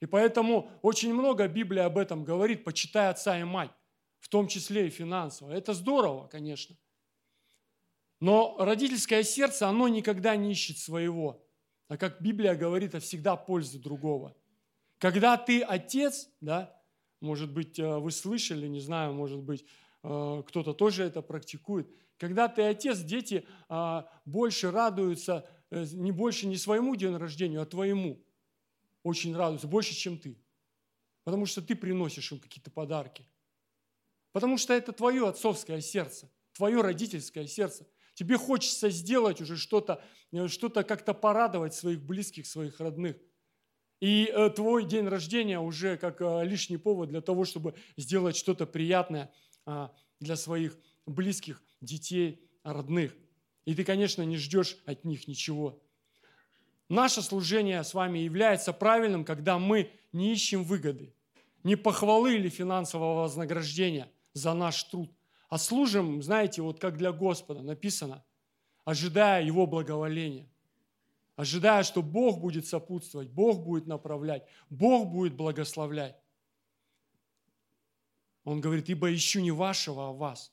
[0.00, 3.72] И поэтому очень много Библия об этом говорит, почитай отца и мать,
[4.18, 5.52] в том числе и финансово.
[5.52, 6.74] Это здорово, конечно.
[8.24, 11.46] Но родительское сердце, оно никогда не ищет своего.
[11.88, 14.34] А как Библия говорит, а всегда пользу другого.
[14.96, 16.74] Когда ты отец, да,
[17.20, 19.66] может быть, э, вы слышали, не знаю, может быть,
[20.04, 21.86] э, кто-то тоже это практикует.
[22.16, 27.66] Когда ты отец, дети а, больше радуются, э, не больше не своему день рождения, а
[27.66, 28.24] твоему.
[29.02, 30.42] Очень радуются, больше, чем ты.
[31.24, 33.28] Потому что ты приносишь им какие-то подарки.
[34.32, 37.86] Потому что это твое отцовское сердце, твое родительское сердце.
[38.14, 43.16] Тебе хочется сделать уже что-то, э, что-то как-то порадовать своих близких, своих родных.
[44.00, 48.66] И э, твой день рождения уже как э, лишний повод для того, чтобы сделать что-то
[48.66, 49.32] приятное
[49.66, 53.16] а, для своих близких, детей, родных.
[53.64, 55.82] И ты, конечно, не ждешь от них ничего.
[56.88, 61.14] Наше служение с вами является правильным, когда мы не ищем выгоды,
[61.62, 65.10] не похвалы или финансового вознаграждения за наш труд–
[65.48, 68.24] а служим, знаете, вот как для Господа написано,
[68.84, 70.50] ожидая Его благоволения,
[71.36, 76.16] ожидая, что Бог будет сопутствовать, Бог будет направлять, Бог будет благословлять.
[78.44, 80.52] Он говорит, ибо ищу не вашего, а вас.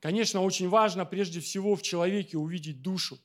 [0.00, 3.18] Конечно, очень важно прежде всего в человеке увидеть душу.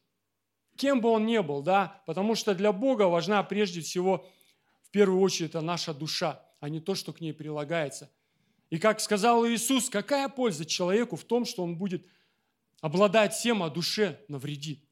[0.78, 4.26] Кем бы он ни был, да, потому что для Бога важна прежде всего,
[4.82, 8.12] в первую очередь, это наша душа, а не то, что к ней прилагается–
[8.72, 12.07] и как сказал Иисус, какая польза человеку в том, что он будет
[12.80, 14.84] обладать всем, а душе навредит?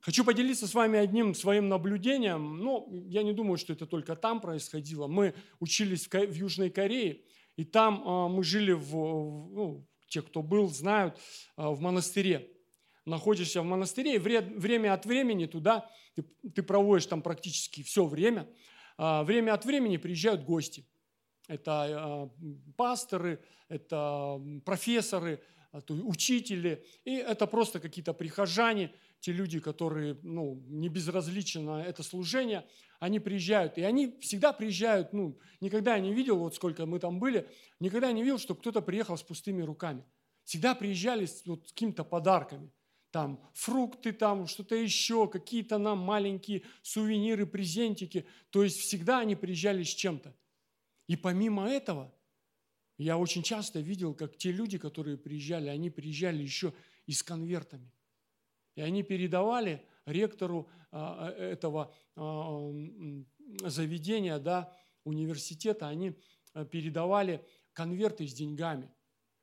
[0.00, 2.58] Хочу поделиться с вами одним своим наблюдением.
[2.58, 5.06] Ну, я не думаю, что это только там происходило.
[5.06, 7.22] Мы учились в Южной Корее,
[7.56, 11.18] и там а, мы жили, в, ну, те, кто был, знают,
[11.56, 12.50] а, в монастыре.
[13.04, 16.22] находишься в монастыре, и время от времени туда, ты,
[16.54, 18.48] ты проводишь там практически все время,
[18.96, 20.86] а, время от времени приезжают гости.
[21.48, 22.30] Это а,
[22.76, 25.40] пасторы, это профессоры,
[25.88, 32.66] учители, и это просто какие-то прихожане, те люди, которые ну, не безразличны на это служение,
[33.00, 33.78] они приезжают.
[33.78, 37.48] И они всегда приезжают, ну, никогда я не видел, вот сколько мы там были,
[37.80, 40.04] никогда не видел, чтобы кто-то приехал с пустыми руками.
[40.44, 42.70] Всегда приезжали с вот, какими-то подарками.
[43.10, 48.26] Там фрукты, там что-то еще, какие-то нам маленькие сувениры, презентики.
[48.50, 50.34] То есть всегда они приезжали с чем-то.
[51.06, 52.12] И помимо этого,
[52.98, 56.72] я очень часто видел, как те люди, которые приезжали, они приезжали еще
[57.06, 57.92] и с конвертами.
[58.74, 62.72] И они передавали ректору а, э, этого а,
[63.64, 64.72] заведения, да,
[65.04, 66.18] университета, они
[66.54, 68.90] э, передавали конверты с деньгами.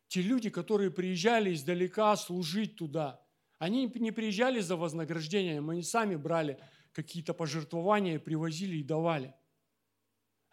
[0.07, 3.24] Те люди, которые приезжали издалека служить туда,
[3.59, 6.59] они не приезжали за вознаграждением, они сами брали
[6.91, 9.34] какие-то пожертвования, привозили и давали.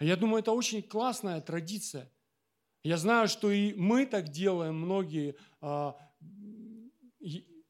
[0.01, 2.11] Я думаю, это очень классная традиция.
[2.83, 5.97] Я знаю, что и мы так делаем, многие а,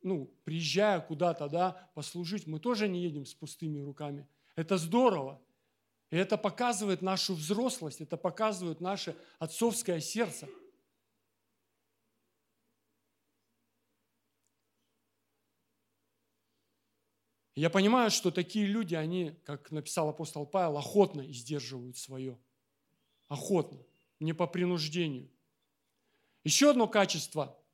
[0.03, 4.27] ну, приезжая куда-то, да, послужить, мы тоже не едем с пустыми руками.
[4.57, 5.41] Это здорово.
[6.11, 10.49] И это показывает нашу взрослость, это показывает наше отцовское сердце.
[17.61, 22.39] Я понимаю, что такие люди, они, как написал апостол Павел, охотно издерживают свое.
[23.29, 23.79] Охотно,
[24.19, 25.29] не по принуждению.
[26.43, 27.57] Еще одно качество–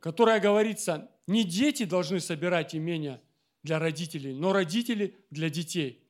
[0.00, 3.20] которая говорится, не дети должны собирать имения
[3.62, 6.06] для родителей, но родители для детей.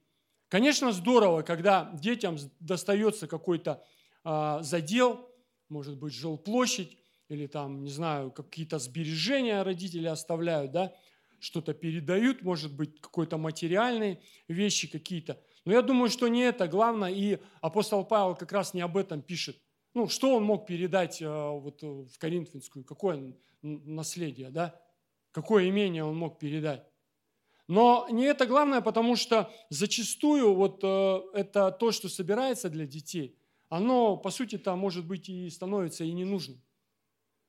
[0.49, 3.83] Конечно, здорово, когда детям достается какой-то
[4.25, 5.31] а, задел,
[5.69, 6.99] может быть, жилплощадь,
[7.29, 10.93] или там, не знаю, какие-то сбережения родители оставляют, да,
[11.41, 15.41] что-то передают, может быть, какие-то материальные вещи какие-то.
[15.65, 19.23] Но я думаю, что не это главное, и апостол Павел как раз не об этом
[19.23, 19.61] пишет.
[19.95, 24.81] Ну, что он мог передать а, вот, в Коринфянскую, какое наследие, да?
[25.33, 26.87] Какое имение он мог передать?
[27.69, 33.37] Но не это главное, потому что зачастую вот э, это то, что собирается для детей,
[33.69, 36.63] оно, по сути-то, может быть, и становится и не нужным.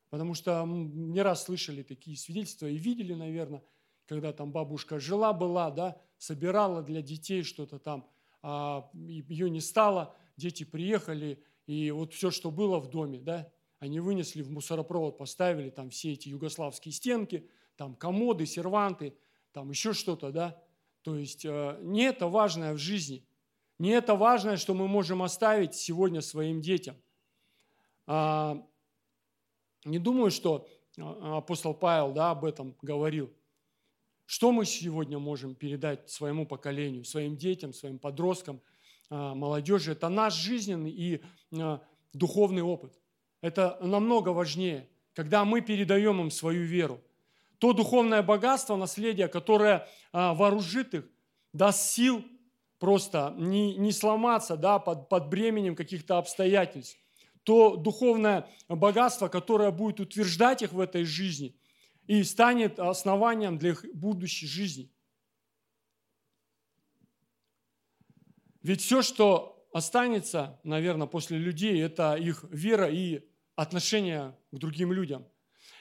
[0.09, 3.61] Потому что не раз слышали такие свидетельства и видели, наверное,
[4.07, 8.09] когда там бабушка жила-была, да, собирала для детей что-то там,
[8.41, 13.99] а ее не стало, дети приехали, и вот все, что было в доме, да, они
[13.99, 19.15] вынесли в мусоропровод, поставили там все эти югославские стенки, там комоды, серванты,
[19.51, 20.61] там еще что-то, да.
[21.03, 23.27] То есть э, не это важное в жизни,
[23.79, 26.95] не это важное, что мы можем оставить сегодня своим детям.
[28.07, 28.65] А,
[29.85, 30.67] не думаю, что
[30.99, 33.31] а, апостол Павел да, об этом говорил.
[34.27, 38.61] Что мы сегодня можем передать своему поколению, своим детям, своим подросткам,
[39.09, 39.93] а, молодежи?
[39.93, 41.21] Это наш жизненный и
[42.11, 42.99] духовный опыт–
[43.41, 46.99] это намного важнее, когда мы передаем им свою веру.
[47.57, 51.05] То духовное богатство, наследие, которое а, вооружит их,
[51.53, 52.21] даст сил
[52.79, 56.97] просто не, не сломаться да, под, под бременем каких-то обстоятельств.
[57.43, 61.55] То духовное богатство, которое будет утверждать их в этой жизни
[62.07, 64.89] и станет основанием для их будущей жизни.
[68.63, 75.25] Ведь все, что останется, наверное, после людей, это их вера и отношение к другим людям.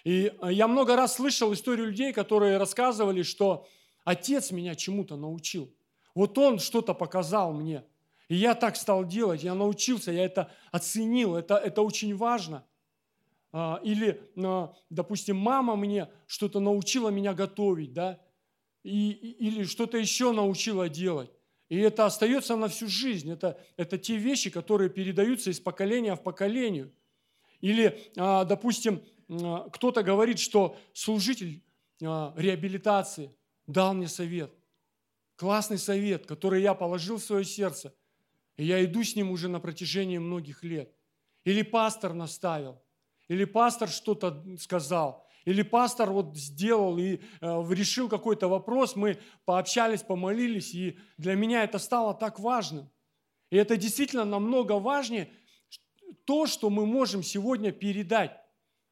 [0.05, 3.67] И э, я много раз слышал историю людей, которые рассказывали, что
[4.05, 5.75] отец меня чему-то научил.
[6.15, 7.85] Вот он что-то показал мне.
[8.29, 12.65] И я так стал делать, я научился, я это оценил, это, это очень важно.
[13.59, 18.21] А, или, а, допустим, мама мне что-то научила меня готовить, да,
[18.83, 21.31] и, или что-то еще научила делать.
[21.71, 23.33] И это остается на всю жизнь.
[23.33, 26.93] Это, это те вещи, которые передаются из поколения в поколение.
[27.63, 31.63] Или, а, допустим, кто-то говорит, что служитель
[31.99, 33.35] реабилитации
[33.67, 34.53] дал мне совет.
[35.37, 37.95] Классный совет, который я положил в свое сердце.
[38.59, 40.95] И я иду с ним уже на протяжении многих лет.
[41.45, 42.83] Или пастор наставил.
[43.29, 45.27] Или пастор что-то сказал.
[45.45, 47.21] Или пастор вот сделал и э,
[47.71, 52.91] решил какой-то вопрос, мы пообщались, помолились, и для меня это стало так важным.
[53.51, 55.31] И это действительно намного важнее
[56.25, 58.37] то, что мы можем сегодня передать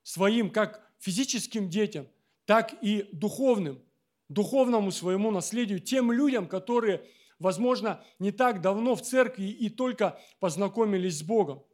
[0.05, 2.07] своим как физическим детям,
[2.45, 3.83] так и духовным,
[4.29, 7.05] духовному своему наследию, тем людям, которые,
[7.41, 11.65] возможно, не так давно в церкви и только познакомились с Богом.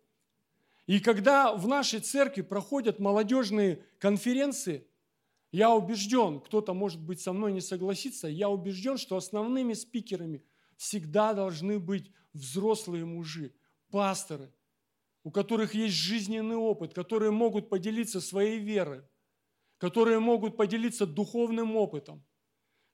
[0.91, 4.89] И когда в нашей церкви проходят молодежные конференции,
[5.53, 10.45] Я убежден, кто-то, может быть, со мной не согласится, я убежден, что основными спикерами
[10.77, 13.53] всегда должны быть взрослые мужи,
[13.91, 14.53] пасторы,
[15.25, 19.03] у которых есть жизненный опыт, которые могут поделиться своей верой,
[19.79, 22.25] которые могут поделиться духовным опытом,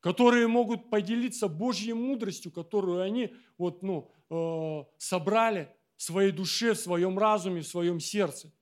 [0.01, 6.79] которые могут поделиться Божьей мудростью, которую они вот, ну, э, собрали в своей душе, в
[6.79, 8.53] своем разуме, в своем сердце.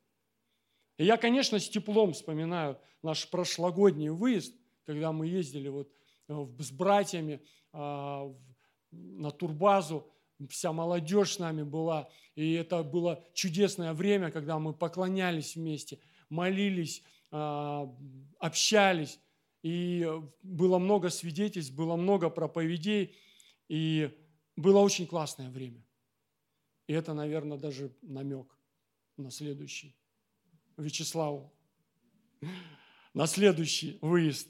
[0.97, 4.55] И я, конечно, с теплом вспоминаю наш прошлогодний выезд,
[4.85, 5.93] когда мы ездили вот
[6.29, 8.33] э, с братьями а,
[8.93, 10.09] на турбазу,
[10.49, 17.03] вся молодежь с нами была, и это было чудесное время, когда мы поклонялись вместе, молились,
[17.31, 17.93] а,
[18.39, 19.19] общались,
[19.63, 20.09] и
[20.43, 23.17] было много свидетельств, было много проповедей,
[23.69, 24.11] и
[24.57, 25.85] было очень классное время.
[26.87, 28.59] И это, наверное, даже намек
[29.17, 29.95] на следующий.
[30.77, 31.53] Вячеславу.
[33.15, 34.49] На следующий выезд.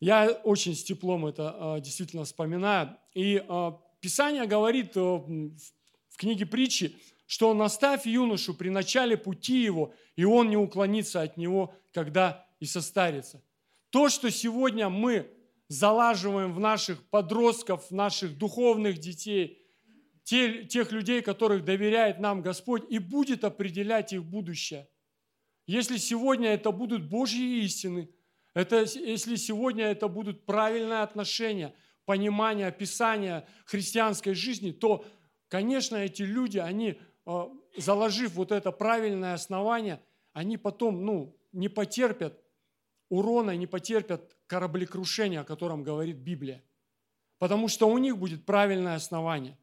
[0.00, 2.96] Я очень с теплом это а, действительно вспоминаю.
[3.14, 9.92] И а, Писание говорит э, в книге притчи, что наставь юношу при начале пути его,
[10.14, 13.42] и он не уклонится от него, когда и состарится.
[13.90, 15.30] То, что сегодня мы
[15.68, 19.65] залаживаем в наших подростков, в наших духовных детей,
[20.26, 24.88] те, тех людей, которых доверяет нам Господь, и будет определять их будущее.
[25.66, 28.10] Если сегодня это будут Божьи истины,
[28.54, 31.74] это, если сегодня это будут правильные отношения–
[32.06, 35.04] понимания, описания христианской жизни, то,
[35.48, 40.00] конечно, эти люди, они, э, заложив вот это правильное основание,
[40.32, 42.40] они потом ну, не потерпят
[43.10, 46.62] урона, не потерпят кораблекрушения, о котором говорит Библия.
[47.38, 49.58] Потому что у них будет правильное основание.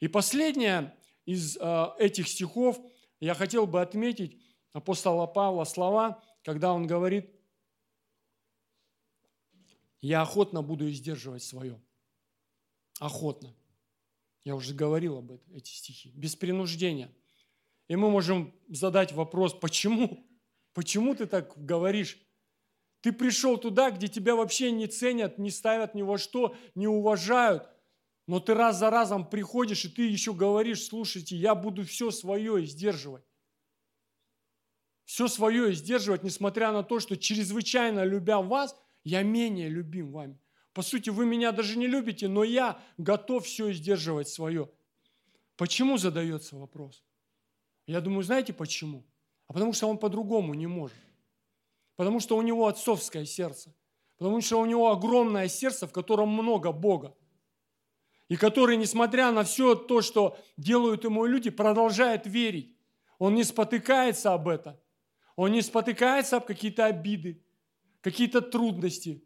[0.00, 2.80] И последнее из э, этих стихов
[3.20, 4.40] я хотел бы отметить
[4.72, 7.30] апостола Павла слова, когда он говорит,
[10.00, 11.80] я охотно буду издерживать свое.
[13.00, 13.54] Охотно.
[14.44, 16.10] Я уже говорил об этом, эти стихи.
[16.14, 17.12] Без принуждения.
[17.88, 20.26] И мы можем задать вопрос, почему?
[20.74, 22.18] Почему ты так говоришь?
[23.00, 27.68] Ты пришел туда, где тебя вообще не ценят, не ставят ни во что, не уважают.
[28.28, 32.64] Но ты раз за разом приходишь, и ты еще говоришь, слушайте, я буду все свое
[32.64, 33.24] издерживать.
[35.04, 38.76] Все свое издерживать, несмотря на то, что чрезвычайно любя вас–
[39.08, 40.38] я менее любим вами.
[40.74, 44.70] По сути, вы меня даже не любите, но я готов все сдерживать свое.
[45.56, 47.02] Почему задается вопрос?
[47.86, 49.04] Я думаю, знаете почему?
[49.46, 50.98] А потому что он по-другому не может.
[51.96, 53.74] Потому что у него отцовское сердце.
[54.18, 57.16] Потому что у него огромное сердце, в котором много Бога.
[58.28, 62.76] И который, несмотря на все то, что делают ему люди, продолжает верить.
[63.18, 64.76] Он не спотыкается об этом.
[65.36, 67.42] Он не спотыкается об какие-то обиды
[68.00, 69.22] какие-то трудности,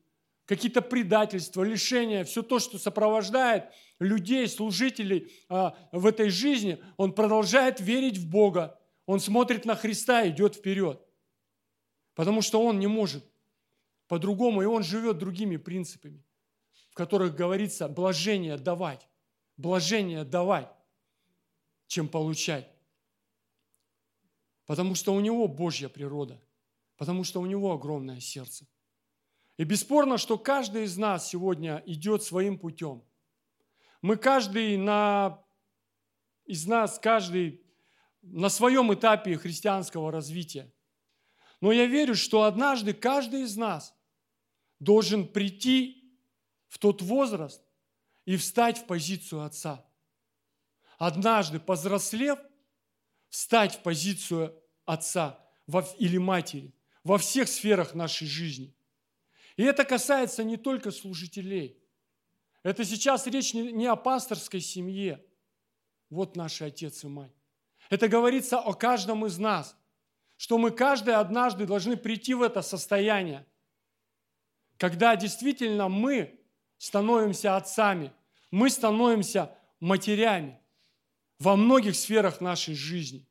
[0.46, 7.80] какие-то предательства, лишения, все то, что сопровождает людей, служителей а, в этой жизни, он продолжает
[7.80, 8.78] верить в Бога.
[9.06, 11.00] Он смотрит на Христа и идет вперед.
[12.14, 13.24] Потому что он не может
[14.08, 16.22] по-другому, и он живет другими принципами,
[16.92, 19.08] в которых говорится блажение давать,
[19.56, 20.70] блажение давать,
[21.88, 22.70] чем получать.
[24.66, 26.40] Потому что у него Божья природа–
[27.02, 28.64] потому что у него огромное сердце.
[29.56, 33.02] И бесспорно, что каждый из нас сегодня идет своим путем.
[34.02, 35.44] Мы каждый на,
[36.44, 37.60] из нас, каждый
[38.22, 40.72] на своем этапе христианского развития.
[41.60, 43.92] Но я верю, что однажды каждый из нас
[44.78, 46.01] должен прийти
[46.72, 47.62] в тот возраст
[48.24, 49.84] и встать в позицию отца.
[50.96, 52.38] Однажды, повзрослев,
[53.28, 55.38] встать в позицию отца
[55.98, 58.74] или матери– во всех сферах нашей жизни.
[59.56, 61.78] И это касается не только служителей.
[62.62, 65.22] Это сейчас речь не о пасторской семье.
[66.10, 67.32] Вот наши отец и мать.
[67.90, 69.76] Это говорится о каждом из нас,
[70.36, 73.46] что мы каждый однажды должны прийти в это состояние,
[74.78, 76.41] когда действительно мы
[76.82, 78.12] становимся отцами,
[78.50, 80.60] мы становимся матерями
[81.38, 83.24] во многих сферах нашей жизни.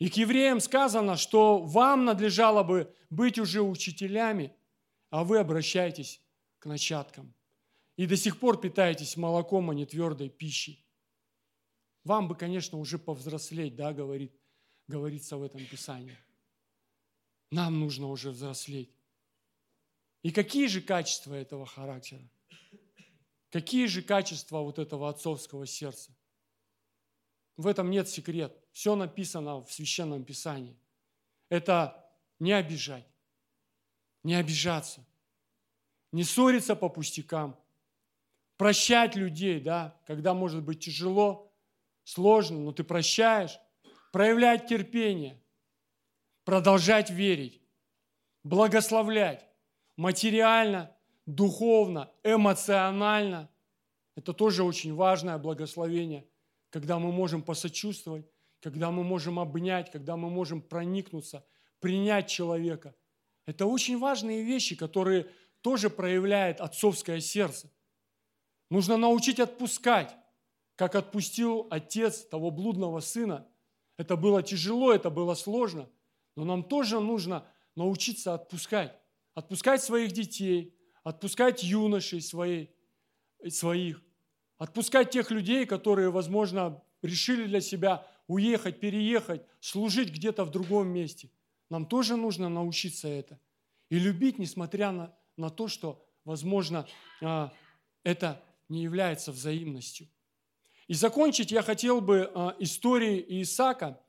[0.00, 4.52] И к евреям сказано, что вам надлежало бы быть уже учителями,
[5.10, 6.20] а вы обращаетесь
[6.58, 7.32] к начаткам.
[7.94, 10.84] И до сих пор питаетесь молоком, а не твердой пищей.
[12.02, 14.34] Вам бы, конечно, уже повзрослеть, да, говорит,
[14.88, 16.18] говорится в этом Писании.
[17.52, 18.99] Нам нужно уже взрослеть.
[20.22, 22.22] И какие же качества этого характера?
[23.50, 26.14] Какие же качества вот этого отцовского сердца?
[27.56, 28.56] В этом нет секрет.
[28.72, 30.78] Все написано в Священном Писании.
[31.48, 32.08] Это
[32.38, 33.06] не обижать.
[34.22, 35.04] не обижаться,
[36.12, 37.58] не ссориться по пустякам,
[38.56, 41.50] прощать людей, да, когда может быть тяжело,
[42.04, 43.58] сложно, но ты прощаешь,
[44.12, 45.42] проявлять терпение,
[46.44, 47.62] продолжать верить,
[48.42, 49.49] благословлять
[50.00, 50.96] материально,
[51.26, 53.50] духовно, эмоционально.
[54.16, 56.26] Это тоже очень важное благословение,
[56.70, 58.26] когда мы можем посочувствовать,
[58.62, 61.44] когда мы можем обнять, когда мы можем проникнуться,
[61.80, 62.94] принять человека.
[63.44, 65.30] Это очень важные вещи, которые
[65.60, 67.70] тоже проявляет отцовское сердце.
[68.70, 70.16] Нужно научить отпускать,
[70.76, 73.46] как отпустил отец того блудного сына.
[73.98, 75.90] Это было тяжело, это было сложно,
[76.36, 77.46] но нам тоже нужно
[77.76, 78.99] научиться отпускать.
[79.34, 82.74] Отпускать своих детей, отпускать юношей своей,
[83.48, 84.02] своих,
[84.58, 91.30] отпускать тех людей, которые, возможно, решили для себя уехать, переехать, служить где-то в другом месте.
[91.68, 93.40] Нам тоже нужно научиться это.
[93.88, 96.86] И любить, несмотря на, на то, что, возможно,
[97.22, 97.52] а,
[98.02, 100.08] это не является взаимностью.
[100.86, 104.00] И закончить я хотел бы а, историей Исаака.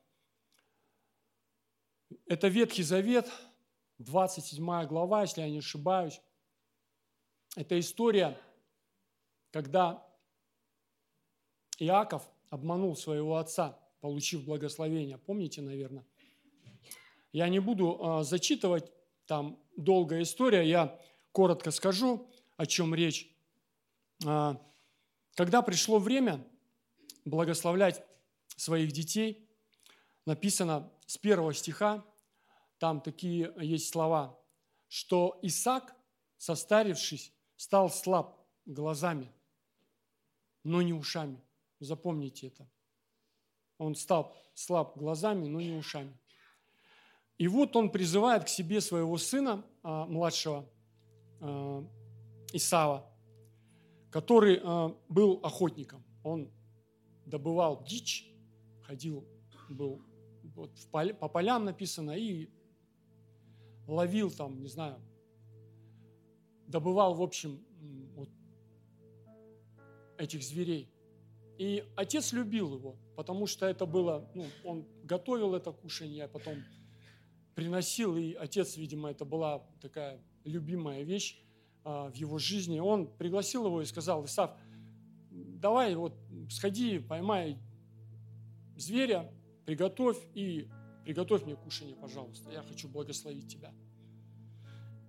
[2.25, 3.31] Это Ветхий Завет,
[4.03, 6.21] 27 глава, если я не ошибаюсь.
[7.55, 8.37] Это история,
[9.51, 10.05] когда
[11.77, 15.17] Иаков обманул своего отца, получив благословение.
[15.17, 16.05] Помните, наверное?
[17.31, 18.91] Я не буду а, зачитывать,
[19.25, 20.99] там долгая история, я
[21.31, 22.27] коротко скажу,
[22.57, 23.33] о чем речь.
[24.25, 24.61] А,
[25.35, 26.45] когда пришло время
[27.25, 28.03] благословлять
[28.57, 29.47] своих детей,
[30.25, 32.03] написано с первого стиха,
[32.81, 34.35] там такие есть слова,
[34.87, 35.95] что Исаак,
[36.37, 39.31] состарившись, стал слаб глазами,
[40.63, 41.39] но не ушами.
[41.79, 42.67] Запомните это.
[43.77, 46.17] Он стал слаб глазами, но не ушами.
[47.37, 50.67] И вот он призывает к себе своего сына, а, младшего
[51.39, 51.87] а,
[52.51, 53.05] Исава,
[54.09, 56.03] который а, был охотником.
[56.23, 56.51] Он
[57.27, 58.27] добывал дичь,
[58.81, 59.23] ходил,
[59.69, 60.01] был
[60.55, 62.49] вот по полям написано, и
[63.91, 64.99] ловил там, не знаю,
[66.67, 67.59] добывал, в общем,
[68.15, 68.29] вот
[70.17, 70.89] этих зверей.
[71.57, 76.55] И отец любил его, потому что это было, ну, он готовил это кушанье, а потом
[77.53, 81.43] приносил, и отец, видимо, это была такая любимая вещь
[81.83, 82.79] а, в его жизни.
[82.79, 84.57] Он пригласил его и сказал, Исав,
[85.29, 86.15] давай вот
[86.49, 87.59] сходи, поймай
[88.77, 89.29] зверя,
[89.65, 90.67] приготовь и
[91.03, 93.73] приготовь мне кушание, пожалуйста, я хочу благословить тебя.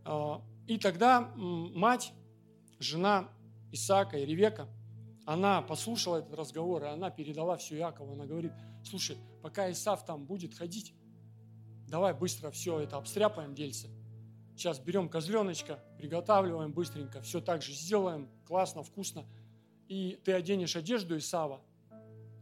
[0.05, 2.13] А, и тогда мать,
[2.79, 3.29] жена
[3.73, 4.69] Исаака и Ревека,
[5.25, 8.13] она послушала этот разговор, и она передала все Якову.
[8.13, 8.53] Она говорит,
[8.85, 10.95] слушай, пока Исав там будет ходить,
[11.87, 13.89] давай быстро все это обстряпаем, дельце.
[14.57, 19.25] Сейчас берем козленочка, приготавливаем быстренько, все так же сделаем, классно, вкусно.
[19.89, 21.61] И ты оденешь одежду Исава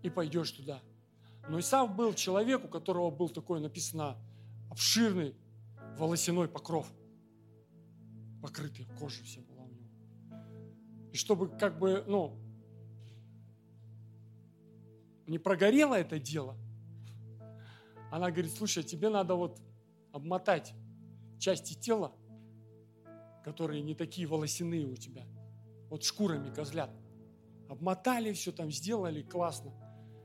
[0.02, 0.80] и пойдешь туда.
[1.50, 4.16] Но Исав был человек, у которого был такой, написано,
[4.70, 5.34] обширный
[5.98, 6.88] волосяной покров.
[8.40, 9.90] Покрытый кожа вся была у него.
[11.12, 12.38] И чтобы как бы, ну,
[15.26, 16.56] не прогорело это дело,
[18.12, 19.60] она говорит, слушай, тебе надо вот
[20.12, 20.72] обмотать
[21.40, 22.12] части тела,
[23.42, 25.26] которые не такие волосяные у тебя,
[25.88, 26.92] вот шкурами козлят.
[27.68, 29.72] Обмотали все там, сделали классно.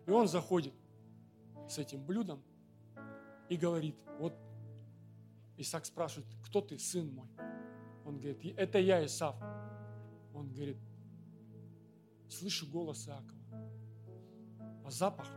[0.05, 0.75] И он заходит
[1.67, 2.41] с этим блюдом
[3.49, 4.33] и говорит, вот
[5.57, 7.27] Исаак спрашивает, кто ты, сын мой?
[8.05, 9.35] Он говорит, это я, Исав.
[10.33, 10.77] Он говорит,
[12.29, 13.31] слышу голос Иакова,
[14.85, 15.27] а запах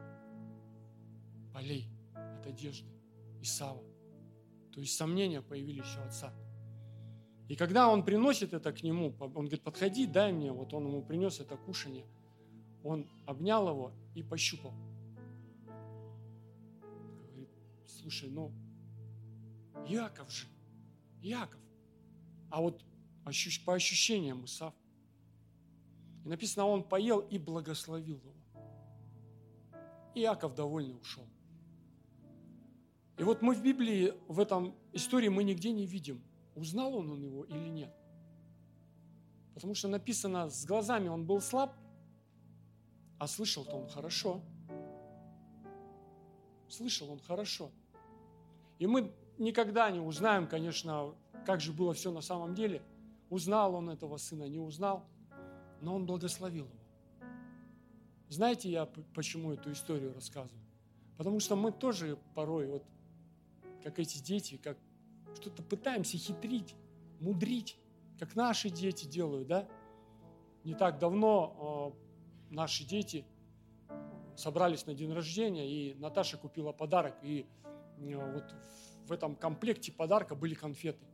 [1.53, 2.89] полей от одежды
[3.41, 3.83] Исава.
[4.72, 6.33] То есть сомнения появились у отца.
[7.49, 11.03] И когда он приносит это к нему, он говорит, подходи, дай мне, вот он ему
[11.03, 12.05] принес это кушание,
[12.85, 14.74] он обнял его и пощупал.
[17.89, 18.53] Слушай, ну,
[19.86, 20.47] Яков же,
[21.22, 21.61] Яков.
[22.51, 22.84] А вот
[23.64, 24.74] по ощущениям Исав.
[26.24, 28.34] И написано, он поел и благословил его.
[30.14, 31.26] И Иаков довольный ушел.
[33.18, 36.22] И вот мы в Библии, в этом истории мы нигде не видим,
[36.55, 37.93] узнал он он его или нет.
[39.55, 41.74] Потому что написано, с глазами он был слаб,
[43.18, 44.43] а слышал-то он хорошо.
[46.69, 47.71] Слышал он хорошо.
[48.79, 51.14] И мы никогда не узнаем, конечно,
[51.47, 52.83] как же было все на самом деле.
[53.31, 55.05] Узнал он этого сына, не узнал,
[55.81, 56.79] но он благословил его.
[58.29, 60.62] Знаете, я почему эту историю рассказываю?
[61.16, 62.85] Потому что мы тоже порой вот
[63.83, 64.79] как эти дети, как
[65.35, 66.75] что-то пытаемся хитрить,
[67.21, 67.79] мудрить,
[68.19, 69.69] как наши дети делают, да?
[70.64, 71.95] Не так давно
[72.51, 73.25] э, наши дети
[74.39, 77.45] собрались на день рождения, и Наташа купила подарок, и
[77.99, 78.55] э, вот
[79.07, 81.05] в этом комплекте подарка были конфеты,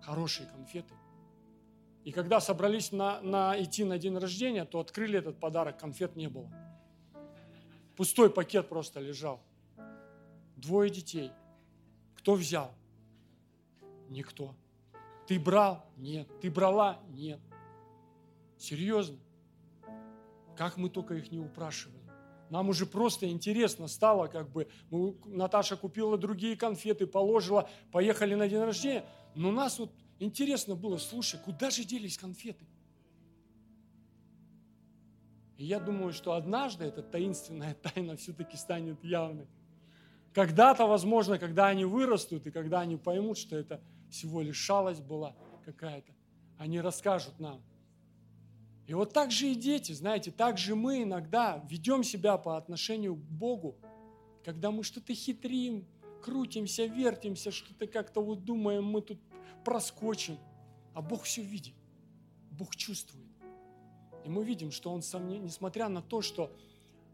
[0.00, 0.94] хорошие конфеты.
[2.04, 6.28] И когда собрались на, на, идти на день рождения, то открыли этот подарок, конфет не
[6.28, 6.50] было.
[7.94, 9.42] Пустой пакет просто лежал.
[10.56, 11.32] Двое детей.
[12.14, 12.74] Кто взял?
[14.08, 14.54] Никто.
[15.26, 15.84] Ты брал?
[15.96, 16.28] Нет.
[16.40, 17.00] Ты брала?
[17.08, 17.40] Нет.
[18.56, 19.18] Серьезно.
[20.56, 22.05] Как мы только их не упрашивали.
[22.50, 24.68] Нам уже просто интересно стало, как бы,
[25.24, 29.04] Наташа купила другие конфеты, положила, поехали на день рождения.
[29.34, 32.66] Но нас вот интересно было, слушай, куда же делись конфеты?
[35.56, 39.48] И я думаю, что однажды эта таинственная тайна все-таки станет явной.
[40.34, 43.80] Когда-то, возможно, когда они вырастут и когда они поймут, что это
[44.10, 45.34] всего лишь шалость была
[45.64, 46.12] какая-то,
[46.58, 47.62] они расскажут нам.
[48.86, 53.16] И вот так же и дети, знаете, так же мы иногда ведем себя по отношению
[53.16, 53.76] к Богу,
[54.44, 55.86] когда мы что-то хитрим,
[56.22, 59.18] крутимся, вертимся, что-то как-то вот думаем, мы тут
[59.64, 60.38] проскочим,
[60.94, 61.74] а Бог все видит,
[62.52, 63.26] Бог чувствует.
[64.24, 65.00] И мы видим, что он,
[65.42, 66.52] несмотря на то, что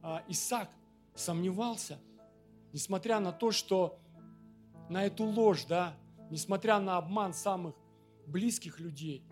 [0.02, 0.70] а, Исаак
[1.14, 1.98] сомневался,
[2.72, 3.98] несмотря на то, что
[4.88, 5.96] на эту ложь, да,
[6.30, 7.74] несмотря на обман самых
[8.26, 9.22] близких людей,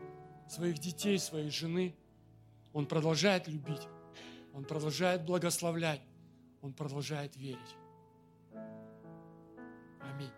[0.48, 1.94] своих детей, своей жены,
[2.72, 3.88] он продолжает любить,
[4.52, 6.00] он продолжает благословлять,
[6.62, 7.76] он продолжает верить.
[10.00, 10.30] Аминь.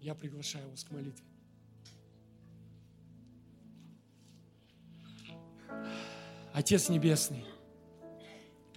[0.00, 1.24] Я приглашаю вас к молитве.
[6.52, 7.46] Отец Небесный,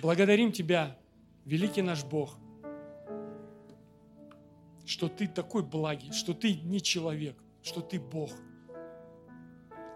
[0.02, 0.98] благодарим Тебя,
[1.44, 2.38] великий наш Бог,
[4.86, 8.32] что Ты такой благий, что Ты не человек, что Ты Бог,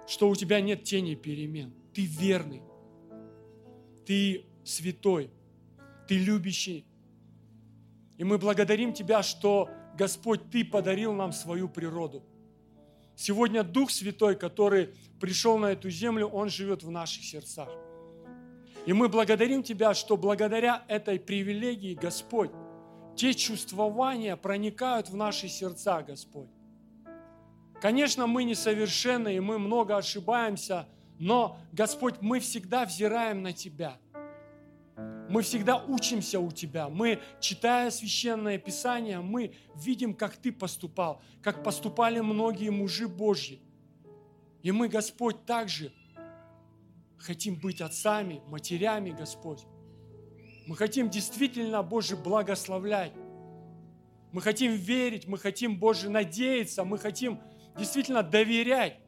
[0.07, 2.62] что у Тебя нет тени перемен, Ты верный,
[4.06, 5.32] Ты святой,
[6.08, 6.86] Ты любящий.
[8.18, 12.24] И мы благодарим Тебя, что, Господь, Ты подарил нам свою природу.
[13.16, 17.70] Сегодня Дух Святой, который пришел на эту землю, Он живет в наших сердцах.
[18.86, 22.52] И мы благодарим Тебя, что благодаря этой привилегии, Господь,
[23.16, 26.48] те чувствования проникают в наши сердца, Господь.
[27.82, 30.88] Конечно, мы несовершенны, и мы много ошибаемся,
[31.20, 33.97] но, Господь, мы всегда взираем на Тебя.
[35.30, 36.89] Мы всегда учимся у Тебя.
[36.89, 43.61] Мы, читая Священное Писание, мы видим, как Ты поступал, как поступали многие мужи Божьи.
[44.63, 45.91] И мы, Господь, также
[47.17, 49.65] хотим быть отцами, матерями, Господь.
[50.67, 53.13] Мы хотим действительно, Боже, благословлять.
[54.32, 57.41] Мы хотим верить, мы хотим, Боже, надеяться, мы хотим
[57.78, 58.99] действительно доверять.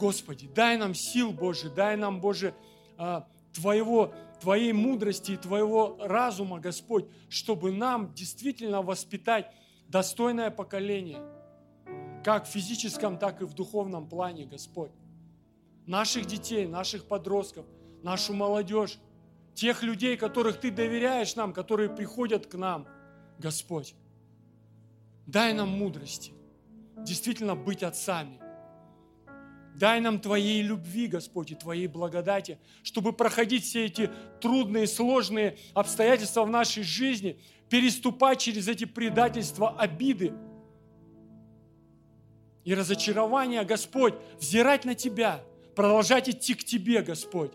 [0.00, 2.54] Господи, дай нам сил, Боже, дай нам, Боже,
[2.96, 9.52] а, Твоего, Твоей мудрости и Твоего разума, Господь, чтобы нам действительно воспитать
[9.88, 11.22] достойное поколение–
[12.22, 14.90] как в физическом, так и в духовном плане, Господь.
[15.86, 17.66] Наших детей, наших подростков,
[18.02, 18.98] нашу молодежь,
[19.54, 22.86] тех людей, которых Ты доверяешь нам, которые приходят к нам,
[23.38, 23.94] Господь.
[25.26, 26.32] Дай нам мудрости,
[26.98, 28.38] действительно быть отцами.
[29.80, 36.44] Дай нам Твоей любви, Господь, и Твоей благодати, чтобы проходить все эти трудные, сложные обстоятельства
[36.44, 40.34] в нашей жизни, переступать через эти предательства, обиды,
[42.62, 45.42] и разочарование, Господь, взирать на Тебя,
[45.74, 47.52] продолжать идти к Тебе, Господь.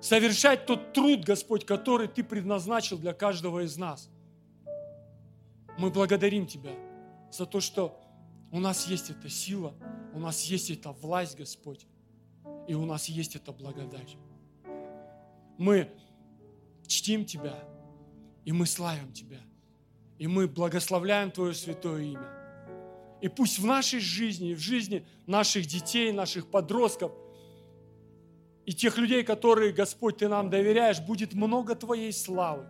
[0.00, 4.10] Совершать тот труд, Господь, который Ты предназначил для каждого из нас.
[5.78, 6.72] Мы благодарим Тебя
[7.30, 8.01] за то, что
[8.52, 9.74] у нас есть эта сила,
[10.12, 11.86] у нас есть эта власть, Господь,
[12.68, 14.16] и у нас есть эта благодать.
[15.56, 15.90] Мы
[16.86, 17.58] чтим Тебя,
[18.44, 19.40] и мы славим Тебя,
[20.18, 22.28] и мы благословляем Твое святое имя.
[23.22, 27.12] И пусть в нашей жизни, в жизни наших детей, наших подростков
[28.66, 32.66] и тех людей, которые, Господь, Ты нам доверяешь, будет много Твоей славы.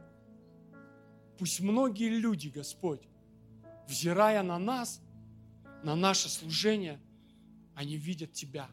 [1.39, 3.03] Пусть многие люди, Господь,
[3.89, 5.01] взирая на нас,
[5.83, 7.01] на наше служение,
[7.75, 8.69] они видят Тебя.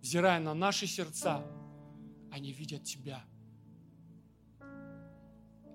[0.00, 1.44] Взирая на наши сердца,
[2.30, 3.24] они видят Тебя.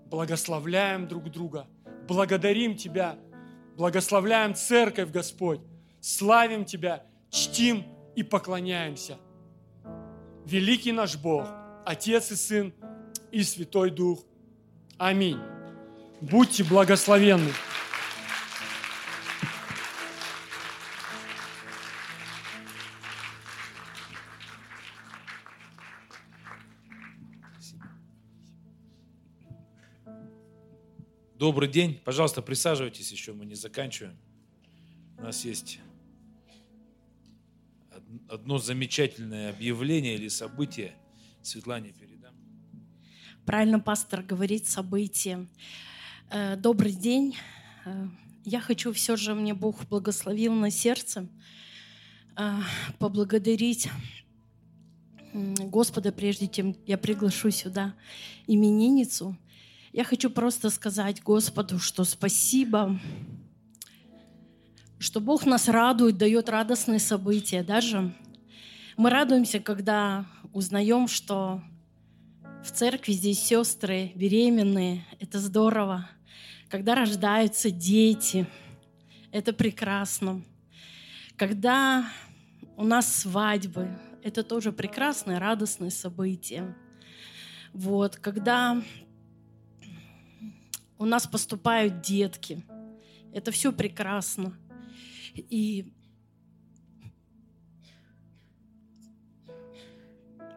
[0.05, 1.67] Благословляем друг друга,
[2.07, 3.17] благодарим Тебя–
[3.81, 5.61] Благословляем церковь, Господь.
[6.01, 7.83] Славим Тебя, чтим
[8.15, 9.17] и поклоняемся.
[10.45, 11.47] Великий наш Бог,
[11.85, 12.73] Отец и Сын
[13.31, 14.19] и Святой Дух.
[14.97, 15.39] Аминь.
[16.21, 17.51] Будьте благословенны.
[31.41, 31.99] Добрый день.
[32.05, 34.15] Пожалуйста, присаживайтесь, еще мы не заканчиваем.
[35.17, 35.79] У нас есть
[38.29, 40.93] одно замечательное объявление или событие.
[41.41, 42.35] Светлане передам.
[43.43, 45.47] Правильно пастор говорит событие.
[46.29, 47.35] Э, добрый день.
[47.85, 48.07] Э,
[48.45, 51.27] я хочу все же, мне Бог благословил на сердце,
[52.37, 52.59] э,
[52.99, 53.89] поблагодарить
[55.33, 57.95] Господа, прежде чем я приглашу сюда
[58.45, 59.35] именинницу.
[59.93, 62.97] Я хочу просто сказать Господу, что спасибо,
[64.99, 67.61] что Бог нас радует, дает радостные события.
[67.61, 68.13] Даже
[68.95, 71.61] мы радуемся, когда узнаем, что
[72.63, 75.05] в церкви здесь сестры беременные.
[75.19, 76.09] Это здорово.
[76.69, 78.47] Когда рождаются дети,
[79.33, 80.41] это прекрасно.
[81.35, 82.05] Когда
[82.77, 83.89] у нас свадьбы,
[84.23, 86.77] это тоже прекрасное, радостное событие.
[87.73, 88.81] Вот, когда
[91.01, 92.63] у нас поступают детки,
[93.33, 94.55] это все прекрасно.
[95.33, 95.91] И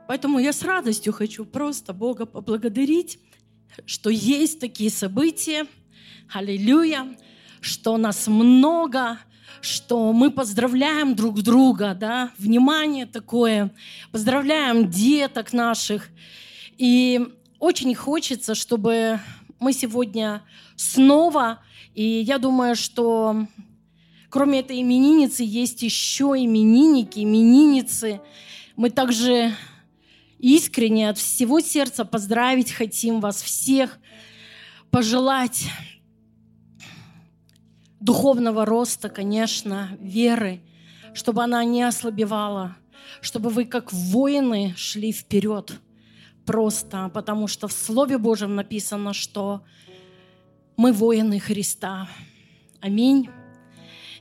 [0.07, 3.18] поэтому я с радостью хочу просто Бога поблагодарить,
[3.86, 5.66] что есть такие события.
[6.30, 7.16] Аллилуйя,
[7.62, 9.18] что нас много,
[9.62, 13.74] что мы поздравляем друг друга, да, внимание такое,
[14.12, 16.11] поздравляем деток наших.
[16.76, 17.28] И
[17.59, 19.20] очень хочется, чтобы
[19.64, 20.42] мы сегодня
[20.76, 21.60] снова,
[21.94, 23.46] и я думаю, что
[24.28, 28.20] кроме этой именинницы есть еще именинники, именинницы.
[28.76, 29.54] Мы также
[30.38, 33.98] искренне от всего сердца поздравить хотим вас всех,
[34.90, 35.64] пожелать
[38.00, 40.60] духовного роста, конечно, веры,
[41.14, 42.76] чтобы она не ослабевала,
[43.22, 45.80] чтобы вы как воины шли вперед
[46.45, 49.62] просто, потому что в Слове Божьем написано, что
[50.76, 52.09] мы воины Христа.
[52.80, 53.28] Аминь.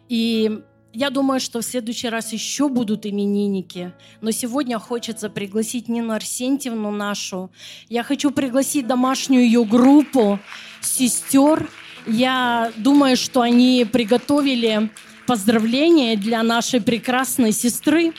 [0.10, 0.62] И
[0.94, 3.94] я думаю, что в следующий раз еще будут именинники.
[4.22, 7.52] Но сегодня хочется пригласить Нину Арсентьевну нашу.
[7.90, 10.40] Я хочу пригласить домашнюю ее группу
[10.82, 11.70] сестер,
[12.06, 14.92] я думаю, что они приготовили
[15.26, 18.14] поздравления для нашей прекрасной сестры.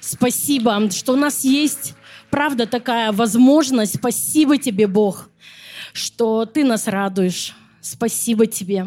[0.00, 1.94] Спасибо, что у нас есть,
[2.34, 3.94] правда, такая возможность.
[3.94, 5.30] Спасибо тебе, Бог,
[5.92, 7.54] что ты нас радуешь.
[7.80, 8.86] Спасибо тебе.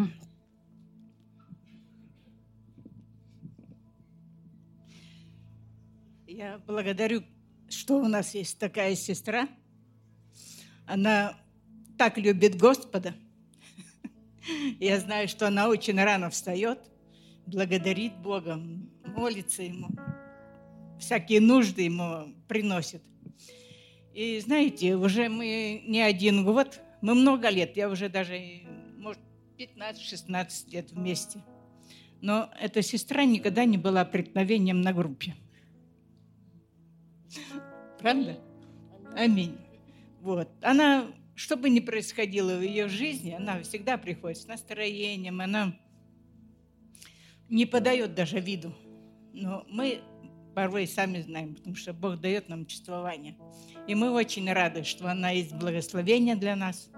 [6.27, 7.23] Я благодарю,
[7.69, 9.47] что у нас есть такая сестра.
[10.85, 11.33] Она
[11.97, 13.15] так любит Господа–
[14.79, 16.79] я знаю, что она очень рано встает,
[17.45, 18.59] благодарит Бога,
[19.03, 19.89] молится Ему,
[20.99, 23.01] всякие нужды Ему приносит.
[24.17, 28.63] И знаете, уже мы не один год, мы много лет, я уже даже,
[28.97, 29.21] может,
[29.59, 31.39] 15-16 лет вместе.
[32.19, 35.35] Но эта сестра никогда не была преткновением на группе.
[37.99, 38.39] Правда?
[39.15, 39.55] Аминь.
[40.21, 40.49] Вот.
[40.63, 45.77] Она что бы ни происходило в ее жизни, она всегда приходит с настроением, она
[47.49, 48.73] не подает даже виду.
[49.31, 50.01] Но мы
[50.55, 53.37] порой сами знаем, потому что Бог дает нам чувствование.
[53.87, 56.89] И мы очень рады, что она есть благословение для нас,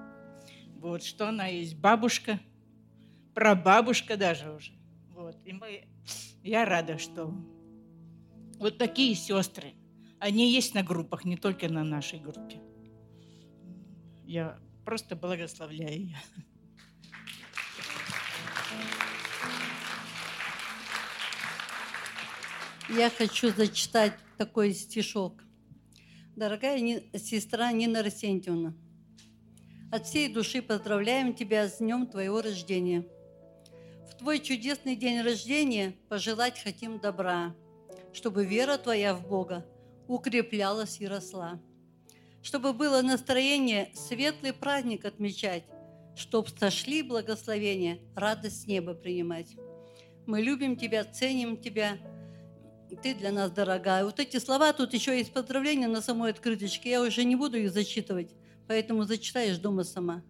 [0.75, 2.39] вот, что она есть бабушка,
[3.35, 4.73] прабабушка даже уже.
[5.09, 5.37] Вот.
[5.45, 5.87] И мы,
[6.41, 7.33] я рада, что
[8.57, 9.73] вот такие сестры,
[10.19, 12.59] они есть на группах, не только на нашей группе.
[14.25, 16.17] Я просто благословляю ее.
[22.89, 25.43] Я хочу зачитать такой стишок.
[26.39, 28.73] Дорогая сестра Нина Арсентьевна,
[29.91, 33.05] от всей души поздравляем тебя с днем твоего рождения.
[34.09, 37.53] В твой чудесный день рождения пожелать хотим добра,
[38.13, 39.65] чтобы вера твоя в Бога
[40.07, 41.59] укреплялась и росла
[42.41, 45.65] чтобы было настроение светлый праздник отмечать,
[46.15, 49.57] чтоб сошли благословения, радость неба принимать.
[50.25, 51.97] Мы любим Тебя, ценим Тебя,
[52.95, 54.03] Ты для нас дорогая.
[54.03, 57.71] Вот эти слова, тут еще есть поздравления на самой открыточке, я уже не буду их
[57.71, 58.31] зачитывать,
[58.67, 60.23] поэтому зачитаешь дома сама.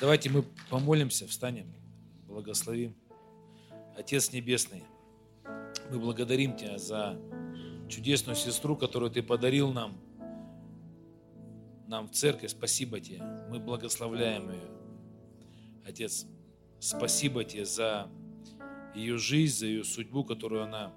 [0.00, 1.72] Давайте мы помолимся, встанем,
[2.26, 2.96] благословим.
[3.96, 4.82] Отец Небесный,
[5.90, 7.20] мы благодарим Тебя за
[7.88, 10.00] чудесную сестру, которую Ты подарил нам,
[11.90, 12.46] нам в церкви.
[12.46, 13.20] Спасибо Тебе.
[13.50, 14.70] Мы благословляем ее.
[15.84, 16.24] Отец,
[16.78, 18.08] спасибо Тебе за
[18.94, 20.94] ее жизнь, за ее судьбу, которую она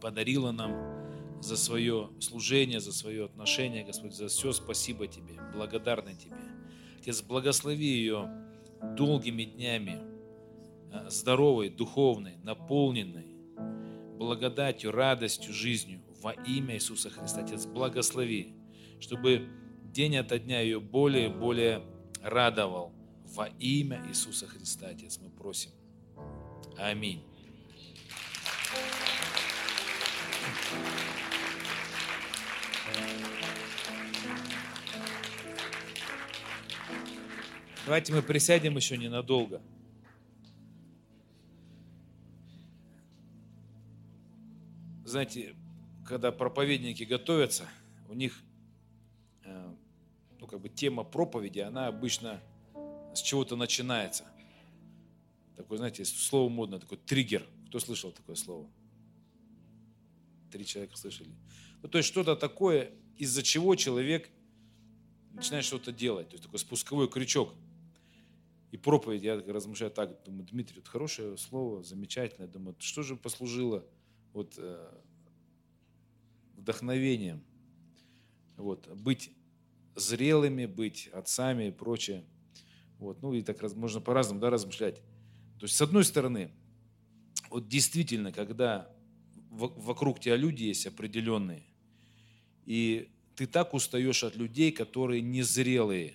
[0.00, 6.36] подарила нам, за свое служение, за свое отношение, Господь, за все спасибо Тебе, благодарны Тебе.
[6.98, 8.28] Отец, благослови ее
[8.96, 10.00] долгими днями,
[10.92, 13.36] а, здоровой, духовной, наполненной,
[14.18, 17.42] благодатью, радостью, жизнью во имя Иисуса Христа.
[17.42, 18.54] Отец, благослови,
[19.00, 19.48] чтобы
[19.92, 21.82] день ото дня ее более и более
[22.22, 22.92] радовал
[23.24, 25.70] во имя Иисуса Христа, Отец, мы просим.
[26.78, 27.22] Аминь.
[37.84, 39.60] Давайте мы присядем еще ненадолго.
[45.04, 45.54] Знаете,
[46.06, 47.68] когда проповедники готовятся,
[48.08, 48.40] у них
[50.42, 52.42] ну, как бы тема проповеди, она обычно
[53.14, 54.24] с чего-то начинается.
[55.56, 57.46] Такой, знаете, слово модное, такой триггер.
[57.68, 58.68] Кто слышал такое слово?
[60.50, 61.30] Три человека слышали.
[61.80, 64.30] Ну, то есть что-то такое, из-за чего человек
[65.32, 66.28] начинает что-то делать.
[66.28, 67.54] То есть такой спусковой крючок.
[68.72, 72.48] И проповедь, я размышляю так, думаю, Дмитрий, вот хорошее слово, замечательное.
[72.48, 73.86] Думаю, что же послужило
[74.32, 74.92] вот, э,
[76.56, 77.44] вдохновением?
[78.56, 79.30] Вот, быть
[79.94, 82.24] зрелыми, быть отцами и прочее.
[82.98, 84.96] Вот, ну и так можно по-разному да, размышлять.
[85.58, 86.50] То есть, с одной стороны,
[87.50, 88.90] вот действительно, когда
[89.50, 91.64] вокруг тебя люди есть определенные,
[92.64, 96.14] и ты так устаешь от людей, которые незрелые,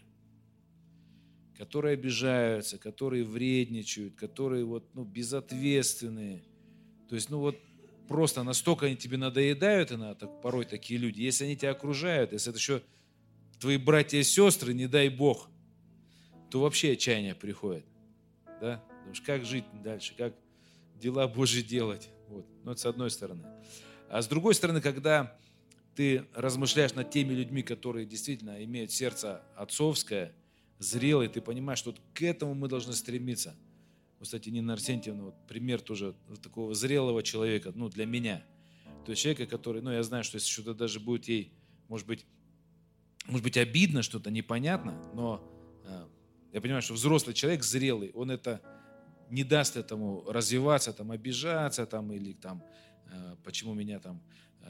[1.57, 6.43] которые обижаются, которые вредничают, которые вот, ну, безответственные.
[7.09, 7.57] То есть, ну вот
[8.07, 12.51] просто настолько они тебе надоедают, и так, порой такие люди, если они тебя окружают, если
[12.51, 12.81] это еще
[13.59, 15.49] твои братья и сестры, не дай Бог,
[16.49, 17.85] то вообще отчаяние приходит.
[18.61, 18.83] Да?
[18.99, 20.33] Потому что как жить дальше, как
[20.95, 22.09] дела Божьи делать.
[22.29, 22.45] Вот.
[22.63, 23.45] Ну, это с одной стороны.
[24.09, 25.37] А с другой стороны, когда
[25.95, 30.33] ты размышляешь над теми людьми, которые действительно имеют сердце отцовское,
[30.79, 33.55] зрелое, ты понимаешь, что вот к этому мы должны стремиться.
[34.21, 38.43] Кстати, Нина Арсентьевна, вот пример тоже такого зрелого человека, ну, для меня.
[39.05, 41.53] То есть человека, который, ну, я знаю, что если что-то даже будет ей,
[41.87, 42.25] может быть,
[43.27, 45.43] может быть, обидно, что-то непонятно, но
[45.83, 46.07] э,
[46.53, 48.61] я понимаю, что взрослый человек, зрелый, он это
[49.29, 52.63] не даст этому развиваться, там, обижаться, там, или там,
[53.11, 54.21] э, почему меня там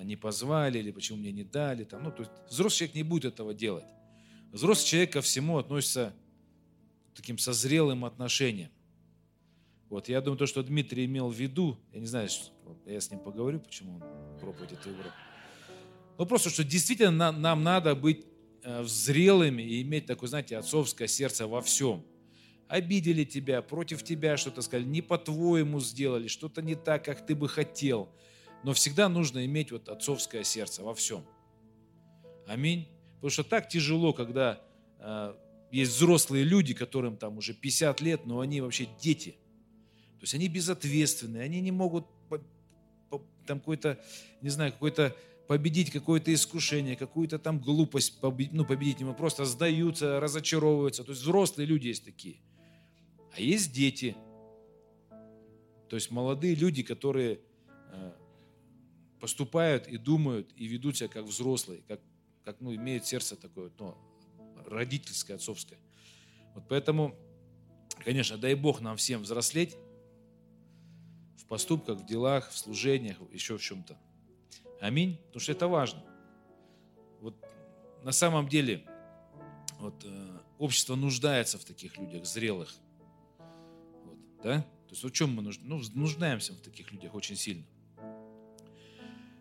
[0.04, 1.84] не позвали, или почему мне не дали.
[1.84, 2.04] Там.
[2.04, 3.86] Ну, то есть взрослый человек не будет этого делать.
[4.52, 6.14] Взрослый человек ко всему относится
[7.16, 8.70] таким созрелым отношением.
[9.90, 12.30] Вот, я думаю, то, что Дмитрий имел в виду, я не знаю,
[12.86, 15.12] я с ним поговорю, почему он проповедь это выбрал.
[16.18, 18.26] Ну, просто, что действительно нам, надо быть
[18.84, 22.06] зрелыми и иметь такое, знаете, отцовское сердце во всем.
[22.68, 27.48] Обидели тебя, против тебя что-то сказали, не по-твоему сделали, что-то не так, как ты бы
[27.48, 28.10] хотел.
[28.64, 31.24] Но всегда нужно иметь вот отцовское сердце во всем.
[32.46, 32.88] Аминь.
[33.16, 34.62] Потому что так тяжело, когда
[35.00, 35.34] э,
[35.72, 39.32] есть взрослые люди, которым там уже 50 лет, но они вообще дети.
[40.18, 42.06] То есть они безответственные, они не могут
[43.48, 43.98] там какой-то,
[44.42, 45.16] не знаю, какой-то
[45.48, 51.04] победить какое-то искушение, какую-то там глупость победить, ну, победить, не просто сдаются, разочаровываются.
[51.04, 52.42] То есть взрослые люди есть такие.
[53.34, 54.16] А есть дети.
[55.90, 57.40] То есть молодые люди, которые
[57.94, 58.12] э,
[59.22, 62.02] поступают и думают, и ведут себя как взрослые, как,
[62.44, 63.96] как ну, имеют сердце такое, ну,
[64.66, 65.80] родительское, отцовское.
[66.56, 67.16] Вот поэтому,
[68.04, 69.78] конечно, дай Бог нам всем взрослеть
[71.38, 73.98] в поступках, в делах, в служениях, еще в чем-то.
[74.80, 75.18] Аминь.
[75.28, 76.04] Потому что это важно.
[77.22, 77.36] Вот
[78.04, 78.86] на самом деле
[79.80, 82.74] вот, э, общество нуждается в таких людях, зрелых.
[84.04, 84.62] Вот, да?
[84.62, 85.94] То есть в чем мы нуждаемся?
[85.94, 87.66] Ну, нуждаемся в таких людях очень сильно.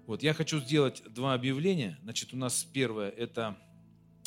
[0.07, 1.99] Вот, я хочу сделать два объявления.
[2.03, 3.59] Значит, у нас первое, это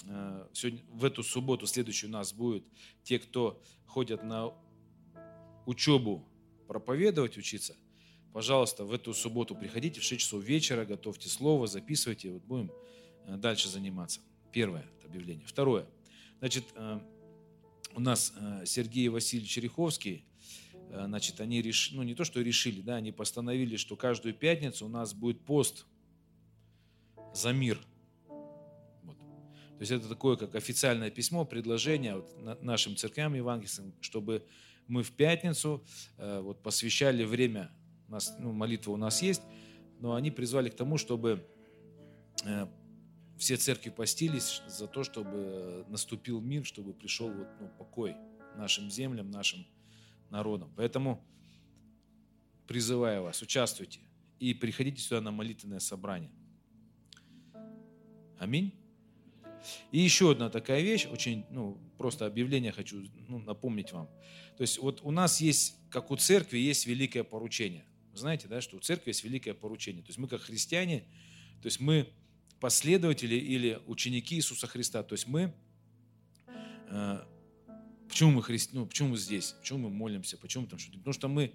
[0.05, 2.65] э, сегодня, в эту субботу, следующую у нас будет
[3.03, 4.53] те, кто ходят на
[5.65, 6.27] учебу
[6.67, 7.75] проповедовать, учиться–
[8.33, 12.71] Пожалуйста, в эту субботу приходите в 6 часов вечера, готовьте слово, записывайте, вот будем
[13.25, 14.21] э, дальше заниматься.
[14.51, 15.47] Первое объявление.
[15.47, 15.87] Второе.
[16.37, 16.99] Значит, э,
[17.95, 20.25] у нас э, Сергей Васильевич Череховский,
[20.91, 24.89] значит, они решили, ну не то, что решили, да, они постановили, что каждую пятницу у
[24.89, 25.85] нас будет пост
[27.31, 27.79] за мир.
[29.03, 29.17] Вот.
[29.17, 34.43] То есть это такое, как официальное письмо, предложение вот нашим церквям евангельским, чтобы
[34.87, 35.85] мы в пятницу
[36.17, 37.71] вот, посвящали время
[38.09, 39.43] у нас, ну, молитва у нас есть,
[39.99, 41.45] но они призвали к тому, чтобы
[42.43, 42.67] э,
[43.37, 48.15] все церкви постились за то, чтобы наступил мир, чтобы пришел вот, ну, покой
[48.55, 49.65] нашим землям, нашим
[50.29, 50.73] народам.
[50.75, 51.23] Поэтому
[52.67, 53.99] призываю вас, участвуйте
[54.39, 56.31] и приходите сюда на молитвенное собрание.
[58.39, 58.73] Аминь.
[59.91, 64.07] И еще одна такая вещь, очень, ну, просто объявление хочу ну, напомнить вам.
[64.57, 67.85] То есть вот у нас есть, как у церкви, есть великое поручение.
[68.19, 70.03] Знаете, да, что у церкви есть великое поручение.
[70.03, 71.05] То есть мы как христиане,
[71.61, 72.09] то есть мы
[72.59, 75.03] последователи или ученики Иисуса Христа.
[75.03, 75.53] То есть мы,
[76.89, 77.23] э,
[78.07, 80.97] почему мы христи, ну, почему мы здесь, почему мы молимся, почему там что-то.
[80.97, 81.53] Потому что мы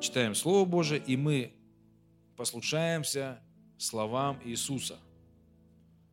[0.00, 1.52] читаем Слово Божие, и мы
[2.36, 3.40] послушаемся
[3.78, 4.98] словам Иисуса.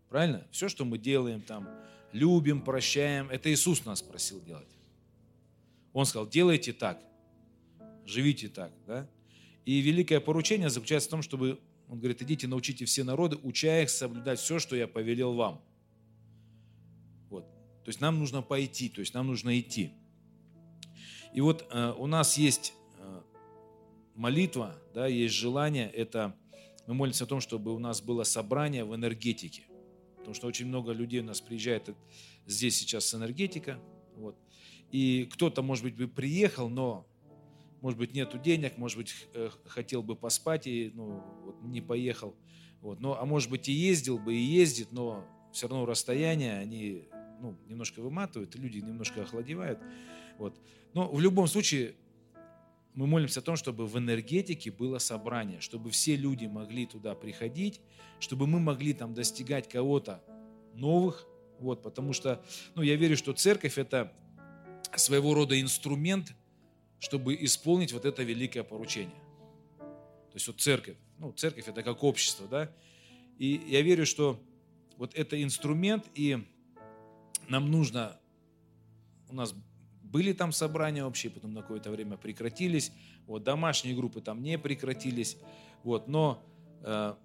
[0.09, 0.45] Правильно?
[0.51, 1.67] Все, что мы делаем там,
[2.11, 4.67] любим, прощаем, это Иисус нас просил делать.
[5.93, 7.01] Он сказал, делайте так,
[8.05, 8.71] живите так.
[8.87, 9.07] Да?
[9.65, 13.89] И великое поручение заключается в том, чтобы, он говорит, идите, научите все народы, уча их
[13.89, 15.61] соблюдать все, что я повелел вам.
[17.29, 17.45] Вот.
[17.83, 19.91] То есть нам нужно пойти, то есть нам нужно идти.
[21.33, 23.21] И вот э, у нас есть э,
[24.15, 26.35] молитва, да, есть желание, это
[26.87, 29.63] мы молимся о том, чтобы у нас было собрание в энергетике.
[30.17, 31.89] Потому что очень много людей у нас приезжает
[32.45, 33.79] здесь сейчас с энергетика.
[34.15, 34.35] Вот.
[34.91, 37.07] И кто-то, может быть, бы приехал, но,
[37.81, 42.35] может быть, нету денег, может быть, э, хотел бы поспать и ну, вот, не поехал.
[42.79, 42.99] Вот.
[42.99, 47.09] Но, а может быть, и ездил бы, и ездит, но все равно расстояние, они
[47.41, 49.79] ну, немножко выматывают, люди немножко охладевают.
[50.37, 50.59] Вот.
[50.93, 51.95] Но в любом случае
[52.93, 57.81] мы молимся о том, чтобы в энергетике было собрание, чтобы все люди могли туда приходить,
[58.19, 60.23] чтобы мы могли там достигать кого-то
[60.73, 61.25] новых,
[61.59, 62.43] вот, потому что,
[62.75, 64.13] ну, я верю, что церковь это
[64.95, 66.33] своего рода инструмент,
[67.01, 69.19] чтобы исполнить вот это великое поручение.
[69.79, 72.71] То есть вот церковь, ну, церковь это как общество, да,
[73.37, 74.39] и я верю, что
[74.97, 76.37] вот это инструмент, и
[77.49, 78.19] нам нужно,
[79.29, 79.53] у нас
[80.03, 82.91] были там собрания общие, потом на какое-то время прекратились.
[83.25, 85.37] Вот, домашние группы там не прекратились.
[85.83, 86.43] Вот, но
[86.83, 87.15] э,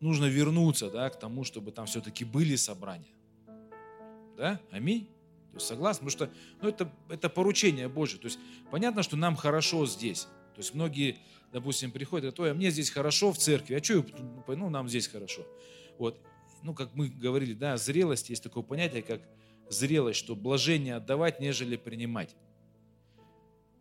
[0.00, 3.14] нужно вернуться да, к тому, чтобы там все-таки были собрания.
[4.36, 4.60] Да?
[4.70, 5.08] Аминь.
[5.56, 6.06] То есть согласны?
[6.06, 6.30] Потому что
[6.60, 8.18] ну, это, это поручение Божье.
[8.18, 8.38] То есть
[8.70, 10.24] понятно, что нам хорошо здесь.
[10.54, 11.16] То есть многие,
[11.50, 14.04] допустим, приходят, говорят, ой, а мне здесь хорошо в церкви, а что,
[14.48, 15.46] ну, нам здесь хорошо.
[15.98, 16.20] Вот.
[16.62, 19.22] Ну, как мы говорили, да, зрелость, есть такое понятие, как
[19.70, 22.36] зрелость, что блажение отдавать, нежели принимать.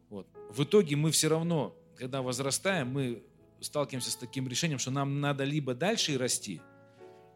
[0.10, 0.28] Вот.
[0.50, 3.22] В итоге мы все равно, когда возрастаем, мы
[3.60, 6.62] сталкиваемся с таким решением, что нам надо либо дальше расти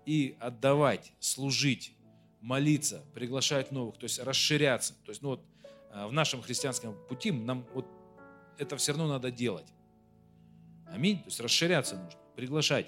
[0.06, 1.94] и отдавать, служить,
[2.42, 4.94] молиться, приглашать новых, то есть расширяться.
[5.06, 5.46] То есть ну вот,
[5.92, 7.86] а, в нашем христианском пути нам вот
[8.58, 9.68] это все равно надо делать.
[10.88, 11.20] Аминь.
[11.20, 12.88] То есть расширяться нужно, приглашать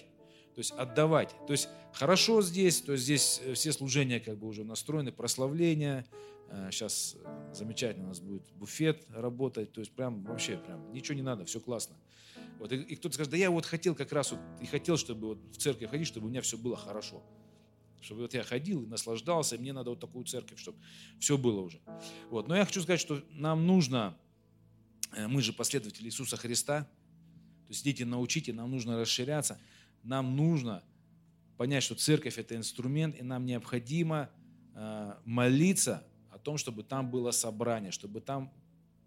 [0.53, 1.33] то есть отдавать.
[1.47, 6.05] То есть хорошо здесь, то есть здесь э, все служения как бы уже настроены, прославления.
[6.69, 11.21] Сейчас э, замечательно у нас будет буфет работать, то есть прям вообще прям ничего не
[11.21, 11.95] надо, все классно.
[12.59, 15.29] Вот, и, и кто-то скажет, да я вот хотел как раз вот и хотел, чтобы
[15.29, 17.23] вот в церковь ходить, чтобы у меня все было хорошо.
[18.01, 20.77] Чтобы вот я ходил и наслаждался, и мне надо вот такую церковь, чтобы
[21.19, 21.79] все было уже.
[22.29, 22.47] Вот.
[22.47, 24.17] Но я хочу сказать, что нам нужно,
[25.13, 29.59] э, мы же последователи Иисуса Христа, то есть идите, научите, нам нужно расширяться–
[30.03, 30.83] нам нужно
[31.57, 34.29] понять, что церковь это инструмент, и нам необходимо
[34.73, 38.51] э, молиться о том, чтобы там было собрание, чтобы там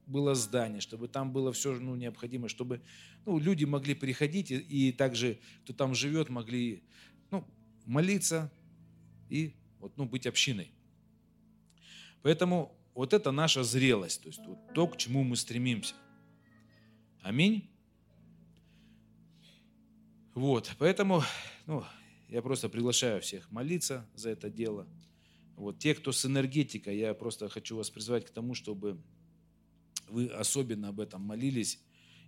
[0.07, 2.81] было здание, чтобы там было все ну, необходимое, чтобы
[3.25, 6.85] ну, люди могли приходить, и, и также, кто там живет, могли
[7.31, 7.45] ну,
[7.87, 8.53] молиться
[9.29, 10.73] и вот, ну, быть общиной.
[12.23, 15.95] Поэтому вот это наша зрелость, то есть вот то, к чему мы стремимся.
[17.23, 17.71] Аминь.
[20.35, 21.23] Вот, поэтому
[21.67, 21.85] ну,
[22.29, 24.87] я просто приглашаю всех молиться за это дело.
[25.57, 29.01] Вот, те, кто с энергетикой, я просто хочу вас призвать к тому, чтобы
[30.09, 31.81] вы особенно об этом молились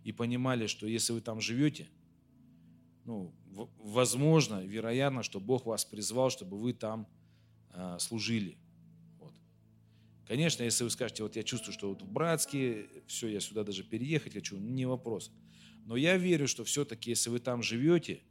[0.05, 1.89] и понимали, что если вы там живете,
[3.05, 3.35] ну,
[3.79, 7.09] возможно, вероятно, что Бог вас призвал, чтобы вы там
[7.71, 8.59] э, служили.
[9.19, 9.33] Вот.
[10.27, 13.83] Конечно, если вы скажете, вот я чувствую, что вот в Братске, все, я сюда даже
[13.83, 15.33] переехать хочу, не вопрос.
[15.85, 18.23] Но я верю, что все-таки, если вы там живете,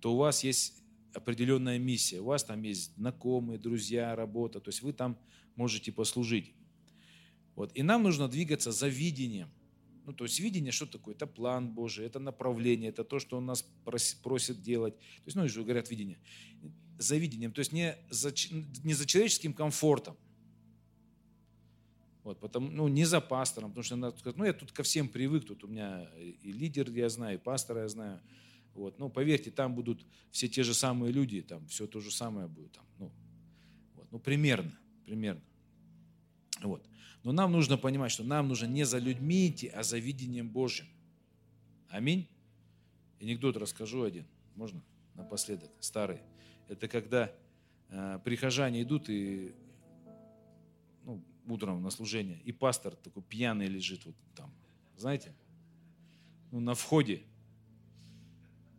[0.00, 0.74] то у вас есть
[1.14, 2.20] определенная миссия.
[2.20, 4.60] У вас там есть знакомые, друзья, работа.
[4.60, 5.18] То есть вы там
[5.56, 6.54] можете послужить.
[7.54, 7.72] Вот.
[7.74, 9.50] И нам нужно двигаться за видением.
[10.08, 11.14] Ну, то есть видение, что такое?
[11.14, 13.62] Это план Божий, это направление, это то, что Он нас
[14.22, 14.96] просит делать.
[14.96, 16.18] То есть, ну, и же говорят видение.
[16.96, 18.32] За видением, то есть не за,
[18.84, 20.16] не за человеческим комфортом,
[22.24, 25.10] вот, потому, ну, не за пастором, потому что надо сказать, ну, я тут ко всем
[25.10, 28.22] привык, тут у меня и лидер я знаю, и пастора я знаю.
[28.72, 32.48] Вот, ну, поверьте, там будут все те же самые люди, там все то же самое
[32.48, 32.72] будет.
[32.72, 33.12] Там, ну,
[33.94, 34.72] вот, ну, примерно,
[35.04, 35.42] примерно.
[36.62, 36.87] Вот.
[37.24, 40.86] Но нам нужно понимать, что нам нужно не за людьми идти, а за видением Божьим.
[41.88, 42.28] Аминь.
[43.20, 44.26] Анекдот расскажу один.
[44.54, 44.82] Можно?
[45.14, 45.70] Напоследок.
[45.80, 46.20] Старый.
[46.68, 47.32] Это когда
[47.88, 49.54] э, прихожане идут и
[51.04, 54.52] ну, утром на служение, и пастор такой пьяный лежит вот там.
[54.96, 55.34] Знаете?
[56.50, 57.22] Ну, на входе.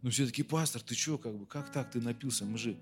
[0.01, 2.45] Ну, все таки пастор, ты что, как бы, как так ты напился?
[2.57, 2.77] Же,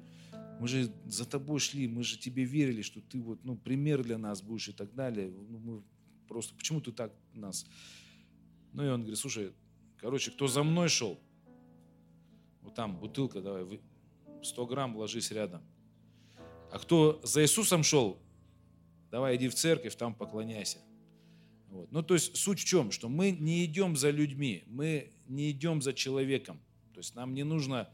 [0.59, 4.17] мы же за тобой шли, мы же тебе верили, что ты вот, ну, пример для
[4.17, 5.31] нас будешь и так далее.
[5.49, 5.83] Ну, мы
[6.27, 7.65] просто, почему ты так нас?
[8.73, 9.53] Ну, и он говорит, слушай,
[9.97, 11.19] короче, кто за мной шел,
[12.61, 13.79] вот там бутылка, давай,
[14.43, 15.61] 100 грамм ложись рядом.
[16.71, 18.19] А кто за Иисусом шел,
[19.11, 20.79] давай иди в церковь, там поклоняйся.
[21.69, 21.91] Вот.
[21.91, 22.91] Ну, то есть суть в чем?
[22.91, 26.59] Что мы не идем за людьми, мы не идем за человеком.
[26.93, 27.89] То есть нам не нужно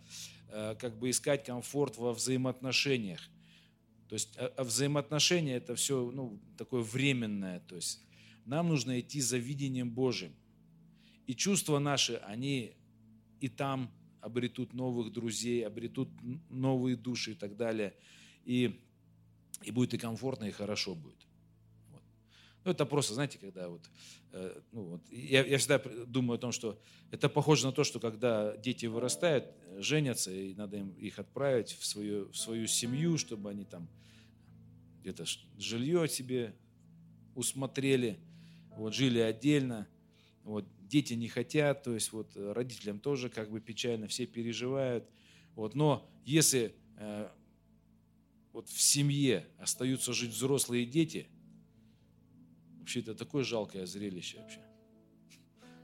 [0.80, 3.22] как бы искать комфорт во взаимоотношениях.
[4.08, 7.60] То есть а, а взаимоотношения это все ну, такое временное.
[7.62, 8.00] То есть
[8.46, 10.34] нам нужно идти за видением Божьим.
[11.26, 12.74] И чувства наши, они
[13.40, 16.10] и там обретут новых друзей, обретут
[16.50, 17.94] новые души и так далее.
[18.46, 18.80] И,
[19.64, 21.23] и будет и комфортно, и хорошо будет.
[22.66, 23.90] Ну, это просто, знаете, когда вот,
[24.32, 26.80] э, ну, вот я, я всегда думаю о том, что
[27.12, 29.46] это похоже на то, что когда дети вырастают,
[29.78, 33.90] женятся, и надо им их отправить в свою, в свою семью, чтобы они там
[35.02, 35.26] где-то
[35.58, 36.56] жилье себе
[37.36, 38.20] усмотрели,
[38.78, 39.88] вот, жили отдельно.
[40.44, 45.10] Вот, дети не хотят, то есть вот родителям тоже как бы печально, все переживают.
[45.56, 47.30] Вот, но если э,
[48.54, 51.28] вот в семье остаются жить взрослые дети,
[52.84, 54.60] вообще это такое жалкое зрелище вообще.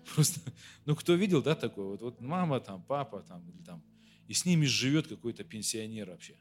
[0.14, 0.42] Просто,
[0.86, 1.86] ну кто видел, да, такое?
[1.86, 3.82] Вот, вот мама там, папа там, или там,
[4.28, 6.36] и с ними живет какой-то пенсионер вообще.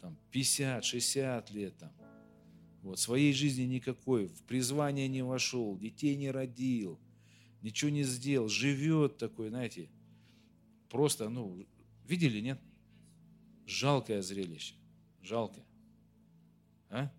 [0.00, 1.92] Там 50, 60 лет там.
[2.82, 7.00] Вот, своей жизни никакой, в призвание не вошел, детей не родил,
[7.62, 9.88] ничего не сделал, живет такой, знаете,
[10.88, 11.66] просто, ну,
[12.04, 12.60] видели, нет?
[13.66, 14.76] Жалкое зрелище,
[15.20, 15.64] жалкое.
[16.90, 17.10] А?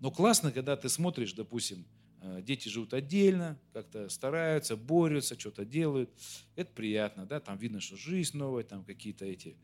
[0.00, 1.86] Но классно, когда ты смотришь, допустим,
[2.20, 6.10] э, дети живут отдельно, как-то стараются, борются, что-то делают.
[6.54, 9.56] Это приятно, да, там видно, что жизнь новая, там какие-то эти,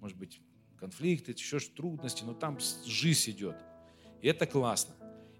[0.00, 0.40] может быть,
[0.78, 3.56] конфликты, еще трудности, но там жизнь идет.
[4.22, 4.94] И это классно.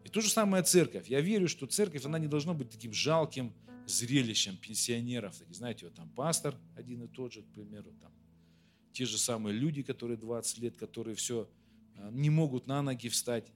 [0.05, 1.09] И то же самое церковь.
[1.09, 3.53] Я верю, что церковь, она не должна быть таким жалким
[3.87, 5.37] зрелищем пенсионеров.
[5.37, 8.13] Такие, знаете, вот там пастор один и тот же, к примеру, там
[8.93, 11.49] те же самые люди, которые 20 лет, которые все
[11.97, 13.53] а, не могут на ноги встать.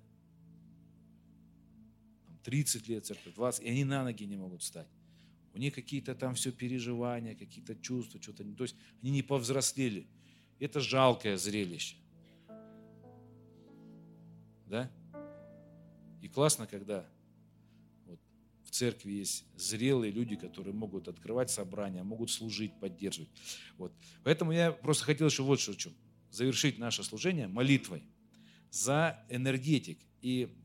[2.43, 4.89] 30 лет церковь, 20, и они на ноги не могут встать.
[5.55, 8.45] У них какие-то там все переживания, какие-то чувства, что-то.
[8.55, 10.07] То есть они не повзрослели.
[10.59, 11.97] Это жалкое зрелище.
[14.67, 14.91] Да?
[16.23, 17.07] И классно, когда
[18.07, 18.19] вот
[18.65, 23.29] в церкви есть зрелые люди, которые могут открывать собрания, могут служить, поддерживать.
[23.77, 23.93] Вот.
[24.25, 25.93] Поэтому я просто хотел еще вот что, чем
[26.31, 28.05] завершить наше служение молитвой
[28.71, 29.99] за энергетик.
[30.23, 30.57] И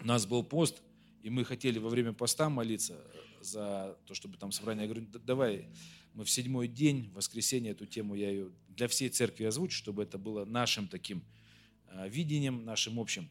[0.00, 0.80] у нас был пост,
[1.24, 3.00] и мы хотели во время поста молиться
[3.40, 4.86] за то, чтобы там собрание.
[4.86, 5.68] Я говорю, давай
[6.12, 10.02] мы в седьмой день, в воскресенье, эту тему я ее для всей церкви озвучу, чтобы
[10.02, 11.24] это было нашим таким
[11.86, 13.30] а, видением, нашим общим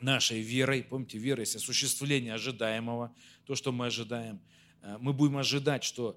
[0.00, 3.12] нашей верой, помните, вера есть осуществление ожидаемого,
[3.44, 4.40] то, что мы ожидаем.
[4.80, 6.16] Э, мы будем ожидать, что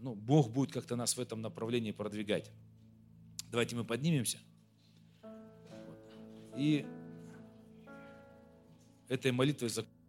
[0.00, 2.50] ну, Бог будет как-то нас в этом направлении продвигать.
[3.52, 4.38] Давайте мы поднимемся.
[6.56, 6.86] И
[9.06, 9.99] этой молитвой закончим.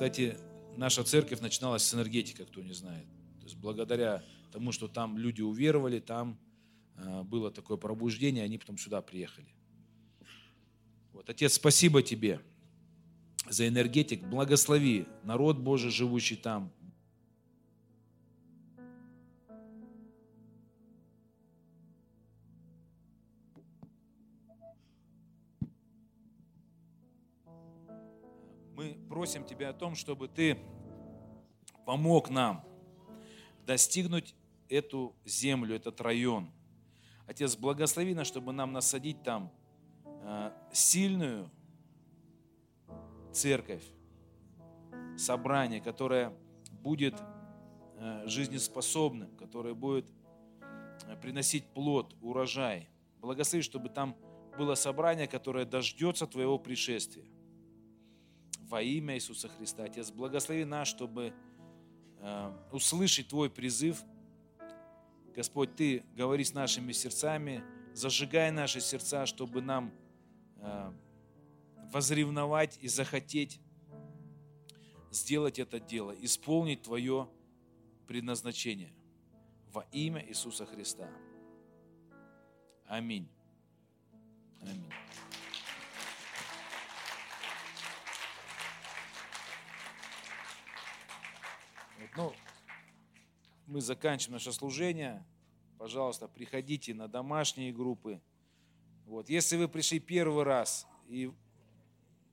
[0.00, 0.38] Кстати,
[0.78, 3.04] наша церковь начиналась с энергетики, кто не знает.
[3.38, 6.38] То есть благодаря тому, что там люди уверовали, там
[6.96, 9.54] э, было такое пробуждение, они потом сюда приехали.
[11.12, 12.40] Вот, Отец, спасибо тебе
[13.50, 14.26] за энергетик.
[14.26, 16.72] Благослови народ Божий, живущий там.
[29.10, 30.56] Просим Тебя о том, чтобы Ты
[31.84, 32.64] помог нам
[33.66, 34.36] достигнуть
[34.68, 36.52] эту землю, этот район.
[37.26, 39.52] Отец, благослови нас, чтобы нам насадить там
[40.04, 41.50] э, сильную
[43.32, 43.82] церковь,
[45.18, 46.32] собрание, которое
[46.70, 47.20] будет
[47.96, 50.08] э, жизнеспособным, которое будет
[50.60, 52.88] э, приносить плод, урожай.
[53.18, 54.16] Благослови, чтобы там
[54.56, 57.26] было собрание, которое дождется Твоего пришествия
[58.70, 59.82] во имя Иисуса Христа.
[59.82, 61.34] Отец, благослови нас, чтобы
[62.20, 64.02] э, услышать Твой призыв
[65.34, 67.64] Господь, Ты говори с нашими сердцами,
[67.94, 69.92] зажигай наши сердца, чтобы нам
[70.58, 70.92] э,
[71.92, 73.60] возревновать и захотеть
[75.10, 77.28] сделать это дело, исполнить Твое
[78.06, 78.92] предназначение
[79.72, 81.08] во имя Иисуса Христа.
[82.86, 83.28] Аминь.
[84.62, 84.92] Аминь.
[92.16, 92.32] Ну,
[93.66, 95.24] мы заканчиваем наше служение.
[95.78, 98.20] Пожалуйста, приходите на домашние группы.
[99.06, 99.28] Вот.
[99.28, 101.32] Если вы пришли первый раз и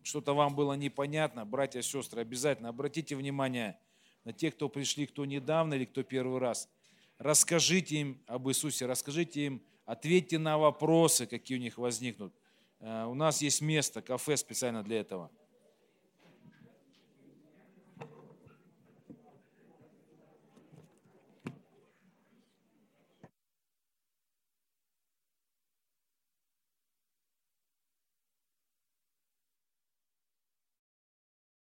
[0.04, 3.78] что-то вам было непонятно, братья и сестры, обязательно обратите внимание
[4.24, 6.70] на тех, кто пришли, кто недавно или кто первый раз.
[7.18, 12.34] Расскажите им об Иисусе, расскажите им, ответьте на вопросы, какие у них возникнут.
[12.80, 15.32] Э, у нас есть место, кафе специально для этого.